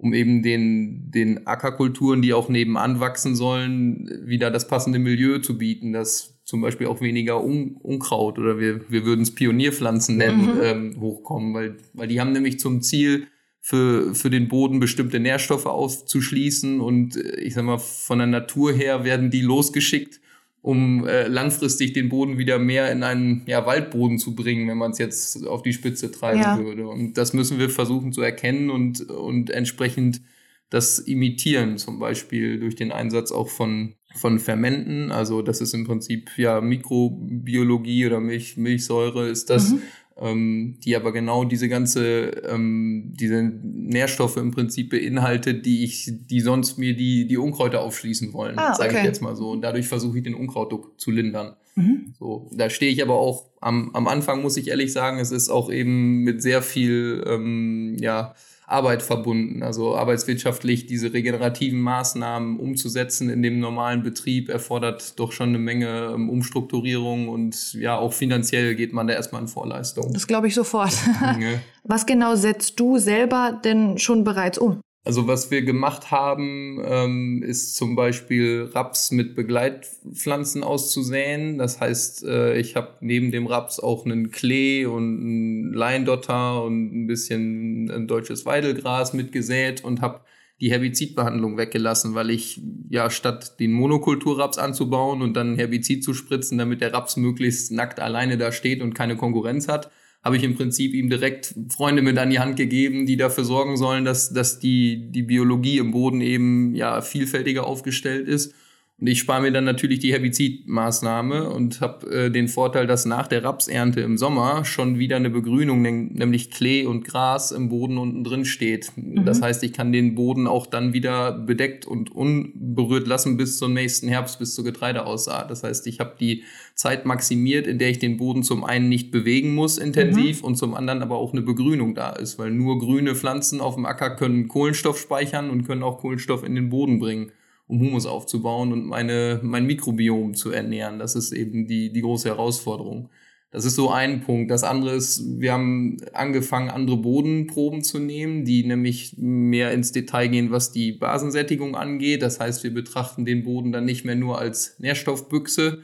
um 0.00 0.14
eben 0.14 0.42
den, 0.42 1.10
den 1.10 1.46
Ackerkulturen, 1.46 2.22
die 2.22 2.32
auch 2.32 2.48
nebenan 2.48 3.00
wachsen 3.00 3.36
sollen, 3.36 4.08
wieder 4.24 4.50
das 4.50 4.66
passende 4.66 4.98
Milieu 4.98 5.38
zu 5.38 5.58
bieten, 5.58 5.92
dass 5.92 6.40
zum 6.44 6.62
Beispiel 6.62 6.86
auch 6.86 7.00
weniger 7.00 7.44
Un 7.44 7.76
Unkraut 7.80 8.38
oder 8.38 8.58
wir, 8.58 8.80
wir 8.90 9.04
würden 9.04 9.22
es 9.22 9.34
Pionierpflanzen 9.34 10.16
nennen, 10.16 10.54
mhm. 10.54 10.60
ähm, 10.62 11.00
hochkommen, 11.00 11.52
weil, 11.52 11.76
weil 11.92 12.08
die 12.08 12.20
haben 12.20 12.32
nämlich 12.32 12.58
zum 12.58 12.80
Ziel, 12.80 13.26
für, 13.62 14.14
für 14.14 14.30
den 14.30 14.48
Boden 14.48 14.80
bestimmte 14.80 15.20
Nährstoffe 15.20 15.66
auszuschließen 15.66 16.80
und 16.80 17.16
äh, 17.16 17.40
ich 17.40 17.52
sag 17.52 17.64
mal, 17.64 17.78
von 17.78 18.18
der 18.18 18.26
Natur 18.26 18.72
her 18.72 19.04
werden 19.04 19.30
die 19.30 19.42
losgeschickt, 19.42 20.20
um 20.62 21.06
äh, 21.06 21.26
langfristig 21.26 21.92
den 21.92 22.08
Boden 22.08 22.38
wieder 22.38 22.58
mehr 22.58 22.92
in 22.92 23.02
einen 23.02 23.42
ja, 23.46 23.64
Waldboden 23.64 24.18
zu 24.18 24.34
bringen, 24.34 24.68
wenn 24.68 24.78
man 24.78 24.90
es 24.90 24.98
jetzt 24.98 25.46
auf 25.46 25.62
die 25.62 25.72
Spitze 25.72 26.10
treiben 26.10 26.40
ja. 26.40 26.58
würde. 26.58 26.86
Und 26.86 27.14
das 27.14 27.32
müssen 27.32 27.58
wir 27.58 27.70
versuchen 27.70 28.12
zu 28.12 28.20
erkennen 28.20 28.70
und, 28.70 29.08
und 29.08 29.50
entsprechend 29.50 30.20
das 30.68 30.98
imitieren, 30.98 31.78
zum 31.78 31.98
Beispiel 31.98 32.60
durch 32.60 32.76
den 32.76 32.92
Einsatz 32.92 33.32
auch 33.32 33.48
von, 33.48 33.94
von 34.14 34.38
Fermenten. 34.38 35.10
Also 35.10 35.42
das 35.42 35.60
ist 35.60 35.74
im 35.74 35.84
Prinzip 35.84 36.30
ja 36.36 36.60
Mikrobiologie 36.60 38.06
oder 38.06 38.20
Milch, 38.20 38.56
Milchsäure 38.56 39.28
ist 39.28 39.50
das. 39.50 39.70
Mhm 39.70 39.82
ähm, 40.20 40.76
die 40.84 40.94
aber 40.96 41.12
genau 41.12 41.44
diese 41.44 41.68
ganze, 41.68 42.30
ähm, 42.48 43.12
diese 43.18 43.42
Nährstoffe 43.42 44.36
im 44.36 44.50
Prinzip 44.50 44.90
beinhaltet, 44.90 45.64
die 45.64 45.82
ich, 45.82 46.12
die 46.12 46.40
sonst 46.40 46.78
mir 46.78 46.94
die, 46.94 47.26
die 47.26 47.38
Unkräuter 47.38 47.80
aufschließen 47.80 48.32
wollen, 48.32 48.58
ah, 48.58 48.74
sage 48.74 48.98
ich 48.98 49.04
jetzt 49.04 49.22
mal 49.22 49.34
so. 49.34 49.50
Und 49.50 49.62
dadurch 49.62 49.88
versuche 49.88 50.18
ich 50.18 50.24
den 50.24 50.34
Unkrautdruck 50.34 51.00
zu 51.00 51.10
lindern. 51.10 51.56
Mhm. 51.74 52.14
So, 52.18 52.50
da 52.52 52.68
stehe 52.68 52.92
ich 52.92 53.02
aber 53.02 53.14
auch 53.14 53.46
am, 53.60 53.90
am 53.94 54.08
Anfang, 54.08 54.42
muss 54.42 54.56
ich 54.56 54.68
ehrlich 54.68 54.92
sagen, 54.92 55.18
es 55.18 55.32
ist 55.32 55.48
auch 55.48 55.70
eben 55.70 56.18
mit 56.18 56.42
sehr 56.42 56.62
viel, 56.62 57.24
ähm, 57.26 57.96
ja, 57.98 58.34
Arbeit 58.70 59.02
verbunden. 59.02 59.62
Also 59.62 59.96
arbeitswirtschaftlich 59.96 60.86
diese 60.86 61.12
regenerativen 61.12 61.80
Maßnahmen 61.80 62.58
umzusetzen 62.58 63.28
in 63.28 63.42
dem 63.42 63.58
normalen 63.58 64.02
Betrieb 64.02 64.48
erfordert 64.48 65.18
doch 65.18 65.32
schon 65.32 65.50
eine 65.50 65.58
Menge 65.58 66.12
ähm, 66.14 66.30
Umstrukturierung 66.30 67.28
und 67.28 67.74
ja, 67.74 67.98
auch 67.98 68.12
finanziell 68.12 68.74
geht 68.74 68.92
man 68.92 69.06
da 69.06 69.14
erstmal 69.14 69.42
in 69.42 69.48
Vorleistung. 69.48 70.12
Das 70.12 70.26
glaube 70.26 70.46
ich 70.46 70.54
sofort. 70.54 70.92
Was 71.84 72.06
genau 72.06 72.36
setzt 72.36 72.78
du 72.78 72.98
selber 72.98 73.60
denn 73.64 73.98
schon 73.98 74.24
bereits 74.24 74.58
um? 74.58 74.80
Also 75.02 75.26
was 75.26 75.50
wir 75.50 75.62
gemacht 75.62 76.10
haben, 76.10 76.78
ähm, 76.84 77.42
ist 77.42 77.74
zum 77.76 77.96
Beispiel 77.96 78.68
Raps 78.74 79.10
mit 79.12 79.34
Begleitpflanzen 79.34 80.62
auszusäen. 80.62 81.56
Das 81.56 81.80
heißt, 81.80 82.24
äh, 82.24 82.58
ich 82.58 82.76
habe 82.76 82.98
neben 83.00 83.30
dem 83.30 83.46
Raps 83.46 83.80
auch 83.80 84.04
einen 84.04 84.30
Klee 84.30 84.84
und 84.84 85.20
einen 85.20 85.72
Leindotter 85.72 86.62
und 86.62 86.92
ein 86.92 87.06
bisschen 87.06 87.90
ein 87.90 88.08
deutsches 88.08 88.44
Weidelgras 88.44 89.14
mitgesät 89.14 89.82
und 89.82 90.02
habe 90.02 90.20
die 90.60 90.70
Herbizidbehandlung 90.70 91.56
weggelassen, 91.56 92.14
weil 92.14 92.28
ich 92.28 92.60
ja 92.90 93.08
statt 93.08 93.58
den 93.58 93.72
Monokulturraps 93.72 94.58
anzubauen 94.58 95.22
und 95.22 95.34
dann 95.34 95.56
Herbizid 95.56 96.04
zu 96.04 96.12
spritzen, 96.12 96.58
damit 96.58 96.82
der 96.82 96.92
Raps 96.92 97.16
möglichst 97.16 97.72
nackt 97.72 98.00
alleine 98.00 98.36
da 98.36 98.52
steht 98.52 98.82
und 98.82 98.92
keine 98.92 99.16
Konkurrenz 99.16 99.68
hat, 99.68 99.90
habe 100.22 100.36
ich 100.36 100.44
im 100.44 100.54
Prinzip 100.54 100.92
ihm 100.92 101.08
direkt 101.08 101.54
Freunde 101.70 102.02
mit 102.02 102.18
an 102.18 102.30
die 102.30 102.40
Hand 102.40 102.56
gegeben, 102.56 103.06
die 103.06 103.16
dafür 103.16 103.44
sorgen 103.44 103.76
sollen, 103.76 104.04
dass, 104.04 104.32
dass 104.32 104.58
die, 104.58 105.10
die 105.10 105.22
Biologie 105.22 105.78
im 105.78 105.92
Boden 105.92 106.20
eben 106.20 106.74
ja 106.74 107.00
vielfältiger 107.00 107.66
aufgestellt 107.66 108.28
ist. 108.28 108.54
Und 109.00 109.06
ich 109.06 109.18
spare 109.18 109.40
mir 109.40 109.50
dann 109.50 109.64
natürlich 109.64 110.00
die 110.00 110.12
Herbizidmaßnahme 110.12 111.48
und 111.48 111.80
habe 111.80 112.06
äh, 112.10 112.30
den 112.30 112.48
Vorteil, 112.48 112.86
dass 112.86 113.06
nach 113.06 113.28
der 113.28 113.42
Rapsernte 113.42 114.02
im 114.02 114.18
Sommer 114.18 114.66
schon 114.66 114.98
wieder 114.98 115.16
eine 115.16 115.30
Begrünung, 115.30 115.80
nämlich 115.80 116.50
Klee 116.50 116.84
und 116.84 117.04
Gras 117.04 117.50
im 117.50 117.70
Boden 117.70 117.96
unten 117.96 118.24
drin 118.24 118.44
steht. 118.44 118.92
Mhm. 118.96 119.24
Das 119.24 119.40
heißt, 119.40 119.62
ich 119.64 119.72
kann 119.72 119.90
den 119.90 120.14
Boden 120.14 120.46
auch 120.46 120.66
dann 120.66 120.92
wieder 120.92 121.32
bedeckt 121.32 121.86
und 121.86 122.14
unberührt 122.14 123.06
lassen 123.06 123.38
bis 123.38 123.56
zum 123.56 123.72
nächsten 123.72 124.06
Herbst, 124.08 124.38
bis 124.38 124.54
zur 124.54 124.64
Getreideaussaat. 124.64 125.50
Das 125.50 125.62
heißt, 125.62 125.86
ich 125.86 125.98
habe 125.98 126.16
die 126.20 126.44
Zeit 126.74 127.06
maximiert, 127.06 127.66
in 127.66 127.78
der 127.78 127.88
ich 127.88 128.00
den 128.00 128.18
Boden 128.18 128.42
zum 128.42 128.64
einen 128.64 128.90
nicht 128.90 129.10
bewegen 129.10 129.54
muss 129.54 129.78
intensiv 129.78 130.40
mhm. 130.40 130.48
und 130.48 130.56
zum 130.56 130.74
anderen 130.74 131.00
aber 131.00 131.16
auch 131.16 131.32
eine 131.32 131.42
Begrünung 131.42 131.94
da 131.94 132.10
ist, 132.10 132.38
weil 132.38 132.50
nur 132.50 132.78
grüne 132.78 133.14
Pflanzen 133.14 133.62
auf 133.62 133.76
dem 133.76 133.86
Acker 133.86 134.10
können 134.10 134.48
Kohlenstoff 134.48 134.98
speichern 134.98 135.48
und 135.48 135.66
können 135.66 135.82
auch 135.82 135.98
Kohlenstoff 135.98 136.44
in 136.44 136.54
den 136.54 136.68
Boden 136.68 136.98
bringen 136.98 137.32
um 137.70 137.80
Humus 137.80 138.04
aufzubauen 138.04 138.72
und 138.72 138.84
meine, 138.84 139.38
mein 139.42 139.64
Mikrobiom 139.64 140.34
zu 140.34 140.50
ernähren. 140.50 140.98
Das 140.98 141.14
ist 141.14 141.30
eben 141.30 141.66
die, 141.68 141.92
die 141.92 142.00
große 142.02 142.28
Herausforderung. 142.28 143.10
Das 143.52 143.64
ist 143.64 143.74
so 143.74 143.90
ein 143.90 144.20
Punkt. 144.20 144.48
Das 144.48 144.62
andere 144.62 144.94
ist, 144.94 145.40
wir 145.40 145.52
haben 145.52 145.96
angefangen, 146.12 146.70
andere 146.70 146.96
Bodenproben 146.96 147.82
zu 147.82 147.98
nehmen, 147.98 148.44
die 148.44 148.64
nämlich 148.64 149.16
mehr 149.18 149.72
ins 149.72 149.90
Detail 149.90 150.28
gehen, 150.28 150.52
was 150.52 150.70
die 150.70 150.92
Basensättigung 150.92 151.74
angeht. 151.74 152.22
Das 152.22 152.38
heißt, 152.38 152.62
wir 152.62 152.72
betrachten 152.72 153.24
den 153.24 153.42
Boden 153.42 153.72
dann 153.72 153.86
nicht 153.86 154.04
mehr 154.04 154.14
nur 154.14 154.38
als 154.38 154.78
Nährstoffbüchse, 154.78 155.82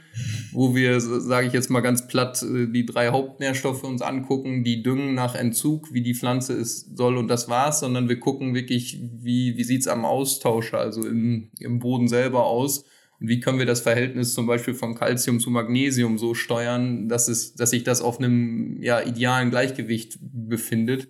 wo 0.52 0.76
wir, 0.76 1.00
sage 1.00 1.48
ich 1.48 1.52
jetzt 1.52 1.68
mal 1.68 1.80
ganz 1.80 2.06
platt, 2.06 2.40
äh, 2.44 2.68
die 2.68 2.86
drei 2.86 3.08
Hauptnährstoffe 3.08 3.82
uns 3.82 4.00
angucken, 4.00 4.62
die 4.62 4.84
düngen 4.84 5.14
nach 5.14 5.34
Entzug, 5.34 5.92
wie 5.92 6.02
die 6.02 6.14
Pflanze 6.14 6.52
es 6.52 6.88
soll 6.94 7.16
und 7.16 7.26
das 7.26 7.48
war's, 7.48 7.80
sondern 7.80 8.08
wir 8.08 8.20
gucken 8.20 8.54
wirklich, 8.54 9.00
wie, 9.02 9.56
wie 9.56 9.64
sieht's 9.64 9.88
am 9.88 10.04
Austausch, 10.04 10.72
also 10.72 11.04
im, 11.04 11.50
im 11.58 11.80
Boden 11.80 12.06
selber 12.06 12.46
aus 12.46 12.84
wie 13.18 13.40
können 13.40 13.58
wir 13.58 13.66
das 13.66 13.80
Verhältnis 13.80 14.34
zum 14.34 14.46
Beispiel 14.46 14.74
von 14.74 14.94
Calcium 14.94 15.40
zu 15.40 15.50
Magnesium 15.50 16.18
so 16.18 16.34
steuern, 16.34 17.08
dass, 17.08 17.28
es, 17.28 17.54
dass 17.54 17.70
sich 17.70 17.84
das 17.84 18.02
auf 18.02 18.18
einem 18.18 18.82
ja, 18.82 19.00
idealen 19.00 19.50
Gleichgewicht 19.50 20.18
befindet? 20.20 21.08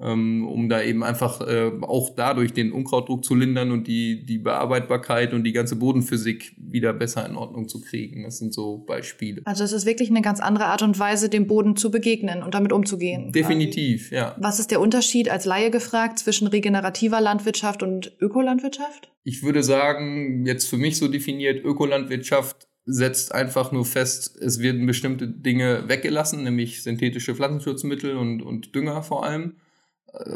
Ähm, 0.00 0.46
um 0.46 0.68
da 0.68 0.82
eben 0.82 1.02
einfach 1.02 1.40
äh, 1.40 1.70
auch 1.80 2.10
dadurch 2.14 2.52
den 2.52 2.72
Unkrautdruck 2.72 3.24
zu 3.24 3.34
lindern 3.34 3.70
und 3.70 3.86
die, 3.86 4.24
die 4.26 4.38
Bearbeitbarkeit 4.38 5.32
und 5.32 5.44
die 5.44 5.52
ganze 5.52 5.76
Bodenphysik 5.76 6.54
wieder 6.58 6.92
besser 6.92 7.26
in 7.26 7.36
Ordnung 7.36 7.68
zu 7.68 7.80
kriegen. 7.80 8.24
Das 8.24 8.38
sind 8.38 8.52
so 8.52 8.78
Beispiele. 8.78 9.42
Also 9.44 9.64
es 9.64 9.72
ist 9.72 9.86
wirklich 9.86 10.10
eine 10.10 10.22
ganz 10.22 10.40
andere 10.40 10.66
Art 10.66 10.82
und 10.82 10.98
Weise, 10.98 11.28
dem 11.28 11.46
Boden 11.46 11.76
zu 11.76 11.90
begegnen 11.90 12.42
und 12.42 12.54
damit 12.54 12.72
umzugehen. 12.72 13.32
Definitiv, 13.32 14.10
ja. 14.10 14.36
Was 14.38 14.60
ist 14.60 14.70
der 14.70 14.80
Unterschied 14.80 15.30
als 15.30 15.46
Laie 15.46 15.70
gefragt 15.70 16.18
zwischen 16.18 16.46
regenerativer 16.46 17.20
Landwirtschaft 17.20 17.82
und 17.82 18.12
Ökolandwirtschaft? 18.20 19.10
Ich 19.24 19.42
würde 19.42 19.62
sagen, 19.62 20.44
jetzt 20.44 20.68
für 20.68 20.76
mich 20.76 20.98
so 20.98 21.08
definiert, 21.08 21.64
Ökolandwirtschaft 21.64 22.68
setzt 22.84 23.34
einfach 23.34 23.72
nur 23.72 23.84
fest, 23.84 24.36
es 24.40 24.60
werden 24.60 24.86
bestimmte 24.86 25.26
Dinge 25.26 25.88
weggelassen, 25.88 26.44
nämlich 26.44 26.82
synthetische 26.82 27.34
Pflanzenschutzmittel 27.34 28.16
und, 28.16 28.42
und 28.42 28.74
Dünger 28.74 29.02
vor 29.02 29.24
allem. 29.24 29.56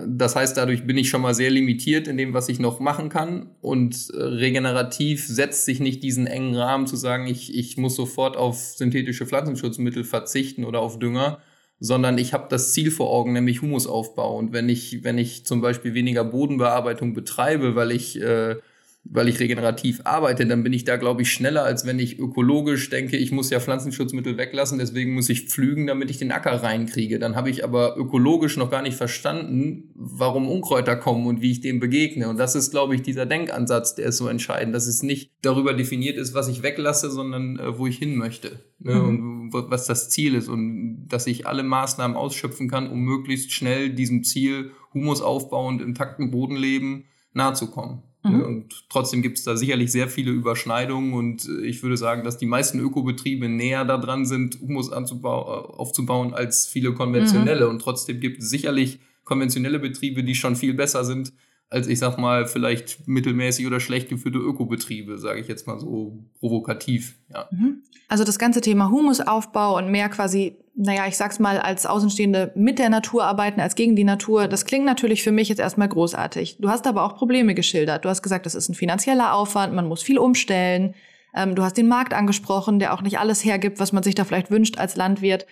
Das 0.07 0.37
heißt, 0.37 0.57
dadurch 0.57 0.87
bin 0.87 0.99
ich 0.99 1.09
schon 1.09 1.23
mal 1.23 1.35
sehr 1.35 1.51
limitiert 1.51 2.07
in 2.07 2.19
dem, 2.19 2.35
was 2.35 2.49
ich 2.49 2.59
noch 2.59 2.81
machen 2.81 3.09
kann. 3.09 3.51
Und 3.61 4.11
äh, 4.13 4.23
regenerativ 4.23 5.27
setzt 5.27 5.65
sich 5.65 5.81
nicht 5.81 6.03
diesen 6.03 6.27
engen 6.27 6.55
Rahmen 6.55 6.87
zu 6.87 6.97
sagen, 6.97 7.27
ich, 7.27 7.57
ich 7.57 7.77
muss 7.79 7.97
sofort 7.97 8.37
auf 8.37 8.59
synthetische 8.59 9.27
Pflanzenschutzmittel 9.27 10.05
verzichten 10.05 10.65
oder 10.65 10.81
auf 10.81 10.99
Dünger, 10.99 11.39
sondern 11.79 12.19
ich 12.19 12.35
habe 12.35 12.47
das 12.51 12.73
Ziel 12.73 12.91
vor 12.91 13.11
Augen, 13.11 13.33
nämlich 13.33 13.63
Humusaufbau. 13.63 14.37
Und 14.37 14.53
wenn 14.53 14.69
ich, 14.69 15.03
wenn 15.03 15.17
ich 15.17 15.47
zum 15.47 15.63
Beispiel 15.63 15.95
weniger 15.95 16.25
Bodenbearbeitung 16.25 17.15
betreibe, 17.15 17.75
weil 17.75 17.91
ich 17.91 18.21
äh, 18.21 18.57
weil 19.05 19.29
ich 19.29 19.41
regenerativ 19.41 20.03
arbeite, 20.05 20.47
dann 20.47 20.63
bin 20.63 20.73
ich 20.73 20.85
da, 20.85 20.97
glaube 20.97 21.23
ich, 21.23 21.33
schneller, 21.33 21.65
als 21.65 21.87
wenn 21.87 21.99
ich 21.99 22.19
ökologisch 22.19 22.91
denke, 22.91 23.17
ich 23.17 23.33
muss 23.33 23.51
ja 23.51 23.59
Pflanzenschutzmittel 23.59 24.37
weglassen, 24.37 24.79
deswegen 24.79 25.15
muss 25.15 25.29
ich 25.29 25.49
pflügen, 25.49 25.87
damit 25.87 26.11
ich 26.11 26.19
den 26.19 26.31
Acker 26.31 26.63
reinkriege. 26.63 27.19
Dann 27.19 27.35
habe 27.35 27.51
ich 27.51 27.65
aber 27.65 27.97
ökologisch 27.97 28.57
noch 28.57 28.71
gar 28.71 28.83
nicht 28.83 28.97
verstanden, 28.97 29.91
warum 29.95 30.49
Unkräuter 30.49 30.97
kommen 30.97 31.27
und 31.27 31.41
wie 31.41 31.51
ich 31.51 31.61
dem 31.61 31.81
begegne. 31.81 32.29
Und 32.29 32.39
das 32.39 32.55
ist, 32.55 32.71
glaube 32.71 32.95
ich, 32.95 33.03
dieser 33.03 33.27
Denkansatz, 33.27 33.95
der 33.95 34.07
ist 34.07 34.19
so 34.19 34.29
entscheidend, 34.29 34.75
dass 34.75 34.87
es 34.87 35.03
nicht 35.03 35.33
darüber 35.43 35.75
definiert 35.75 36.17
ist, 36.17 36.35
was 36.35 36.49
ich 36.49 36.63
weglasse, 36.63 37.11
sondern 37.11 37.59
äh, 37.59 37.79
wo 37.79 37.87
ich 37.87 37.99
hin 37.99 38.17
möchte. 38.17 38.61
Ne? 38.79 38.95
Mhm. 38.95 39.51
Und 39.53 39.71
was 39.71 39.87
das 39.87 40.11
Ziel 40.11 40.35
ist 40.35 40.49
und 40.49 41.09
dass 41.09 41.27
ich 41.27 41.47
alle 41.47 41.63
Maßnahmen 41.63 42.17
ausschöpfen 42.17 42.69
kann, 42.69 42.89
um 42.89 43.01
möglichst 43.01 43.53
schnell 43.53 43.91
diesem 43.91 44.23
Ziel 44.23 44.71
Humus 44.95 45.21
aufbauend, 45.21 45.83
intakten 45.83 46.31
Bodenleben 46.31 47.05
nahe 47.33 47.55
zu 47.55 47.71
kommen. 47.71 48.03
Mhm. 48.23 48.43
Und 48.43 48.85
trotzdem 48.91 49.23
gibt 49.23 49.39
es 49.39 49.45
da 49.45 49.57
sicherlich 49.57 49.91
sehr 49.91 50.09
viele 50.09 50.31
Überschneidungen 50.31 51.15
und 51.15 51.49
äh, 51.49 51.67
ich 51.67 51.83
würde 51.83 51.97
sagen, 51.97 52.23
dass 52.23 52.37
die 52.37 52.47
meisten 52.47 52.79
Ökobetriebe 52.79 53.49
näher 53.49 53.85
daran 53.85 54.27
sind, 54.27 54.61
Humus 54.61 54.91
aufzubauen 54.93 56.35
als 56.35 56.67
viele 56.67 56.93
konventionelle. 56.93 57.65
Mhm. 57.65 57.71
Und 57.71 57.79
trotzdem 57.81 58.21
gibt 58.21 58.43
es 58.43 58.51
sicherlich 58.51 59.01
konventionelle 59.25 59.79
Betriebe, 59.79 60.23
die 60.23 60.35
schon 60.35 60.57
viel 60.57 60.75
besser 60.75 61.05
sind 61.05 61.33
als 61.71 61.87
ich 61.87 62.01
sag 62.01 62.19
mal 62.19 62.47
vielleicht 62.47 63.07
mittelmäßig 63.07 63.67
oder 63.67 63.79
schlecht 63.79 64.09
geführte 64.09 64.39
Ökobetriebe, 64.39 65.19
sage 65.19 65.41
ich 65.41 65.47
jetzt 65.47 65.69
mal 65.69 65.79
so 65.79 66.19
provokativ. 66.41 67.15
Ja. 67.33 67.49
Mhm. 67.53 67.83
Also 68.09 68.25
das 68.25 68.41
ganze 68.41 68.61
Thema 68.61 68.91
Humusaufbau 68.91 69.79
und 69.79 69.89
mehr 69.89 70.09
quasi, 70.09 70.57
naja, 70.75 71.07
ich 71.07 71.17
sag's 71.17 71.39
mal, 71.39 71.59
als 71.59 71.87
Außenstehende 71.87 72.51
mit 72.57 72.81
der 72.81 72.91
Natur 72.91 73.25
arbeiten 73.25 73.61
als 73.61 73.77
gegen 73.77 73.95
die 73.95 74.03
Natur, 74.03 74.49
das 74.49 74.65
klingt 74.65 74.85
natürlich 74.85 75.23
für 75.23 75.31
mich 75.31 75.49
jetzt 75.49 75.61
erstmal 75.61 75.89
großartig. 75.89 76.57
Du 76.59 76.69
hast 76.69 76.89
aber 76.89 77.05
auch 77.05 77.15
Probleme 77.15 77.55
geschildert. 77.55 78.05
Du 78.05 78.09
hast 78.09 78.23
gesagt, 78.23 78.47
das 78.47 78.57
ist 78.57 78.69
ein 78.69 78.75
finanzieller 78.75 79.35
Aufwand, 79.35 79.73
man 79.73 79.87
muss 79.87 80.03
viel 80.03 80.19
umstellen. 80.19 80.95
Ähm, 81.37 81.55
du 81.55 81.63
hast 81.63 81.77
den 81.77 81.87
Markt 81.87 82.13
angesprochen, 82.13 82.81
der 82.81 82.93
auch 82.95 83.03
nicht 83.03 83.21
alles 83.21 83.45
hergibt, 83.45 83.79
was 83.79 83.93
man 83.93 84.03
sich 84.03 84.17
da 84.17 84.25
vielleicht 84.25 84.51
wünscht 84.51 84.77
als 84.77 84.97
Landwirt. 84.97 85.47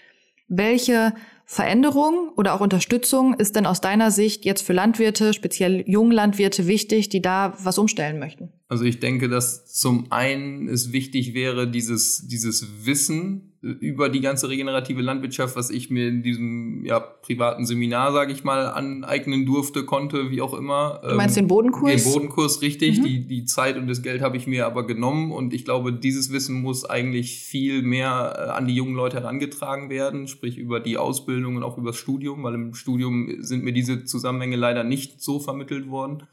Welche 0.48 1.14
Veränderung 1.50 2.28
oder 2.37 2.52
auch 2.52 2.61
Unterstützung 2.61 3.33
ist 3.33 3.57
denn 3.57 3.64
aus 3.64 3.81
deiner 3.81 4.11
Sicht 4.11 4.45
jetzt 4.45 4.61
für 4.61 4.75
Landwirte, 4.75 5.33
speziell 5.33 5.83
Junglandwirte, 5.88 6.67
wichtig, 6.67 7.09
die 7.09 7.23
da 7.23 7.55
was 7.59 7.78
umstellen 7.78 8.19
möchten? 8.19 8.52
Also 8.70 8.84
ich 8.84 9.00
denke, 9.00 9.30
dass 9.30 9.64
zum 9.72 10.12
einen 10.12 10.68
es 10.68 10.92
wichtig 10.92 11.32
wäre, 11.32 11.66
dieses, 11.66 12.28
dieses 12.28 12.84
Wissen 12.84 13.54
über 13.62 14.10
die 14.10 14.20
ganze 14.20 14.50
regenerative 14.50 15.00
Landwirtschaft, 15.00 15.56
was 15.56 15.70
ich 15.70 15.88
mir 15.88 16.08
in 16.08 16.22
diesem 16.22 16.84
ja, 16.84 17.00
privaten 17.00 17.64
Seminar, 17.64 18.12
sage 18.12 18.30
ich 18.32 18.44
mal, 18.44 18.66
aneignen 18.66 19.46
durfte, 19.46 19.84
konnte, 19.84 20.30
wie 20.30 20.42
auch 20.42 20.52
immer. 20.52 21.00
Du 21.02 21.14
meinst 21.14 21.38
ähm, 21.38 21.44
den 21.44 21.48
Bodenkurs? 21.48 22.04
Den 22.04 22.12
Bodenkurs, 22.12 22.60
richtig. 22.60 22.98
Mhm. 22.98 23.04
Die, 23.04 23.26
die 23.26 23.44
Zeit 23.46 23.78
und 23.78 23.88
das 23.88 24.02
Geld 24.02 24.20
habe 24.20 24.37
ich 24.37 24.46
mir 24.46 24.66
aber 24.66 24.87
genommen 24.87 25.32
und 25.32 25.54
ich 25.54 25.64
glaube, 25.64 25.92
dieses 25.92 26.30
Wissen 26.30 26.60
muss 26.60 26.84
eigentlich 26.84 27.40
viel 27.40 27.80
mehr 27.80 28.34
äh, 28.37 28.50
an 28.50 28.66
die 28.66 28.75
jungen 28.75 28.94
Leute 28.94 29.16
herangetragen 29.16 29.88
werden, 29.88 30.28
sprich 30.28 30.58
über 30.58 30.78
die 30.78 30.98
Ausbildung 30.98 31.56
und 31.56 31.62
auch 31.62 31.78
über 31.78 31.90
das 31.90 31.96
Studium, 31.96 32.42
weil 32.42 32.54
im 32.54 32.75
Studium 32.75 33.34
sind 33.40 33.64
mir 33.64 33.72
diese 33.72 34.04
Zusammenhänge 34.04 34.56
leider 34.56 34.84
nicht 34.84 35.22
so 35.22 35.40
vermittelt 35.40 35.88
worden. 35.88 36.25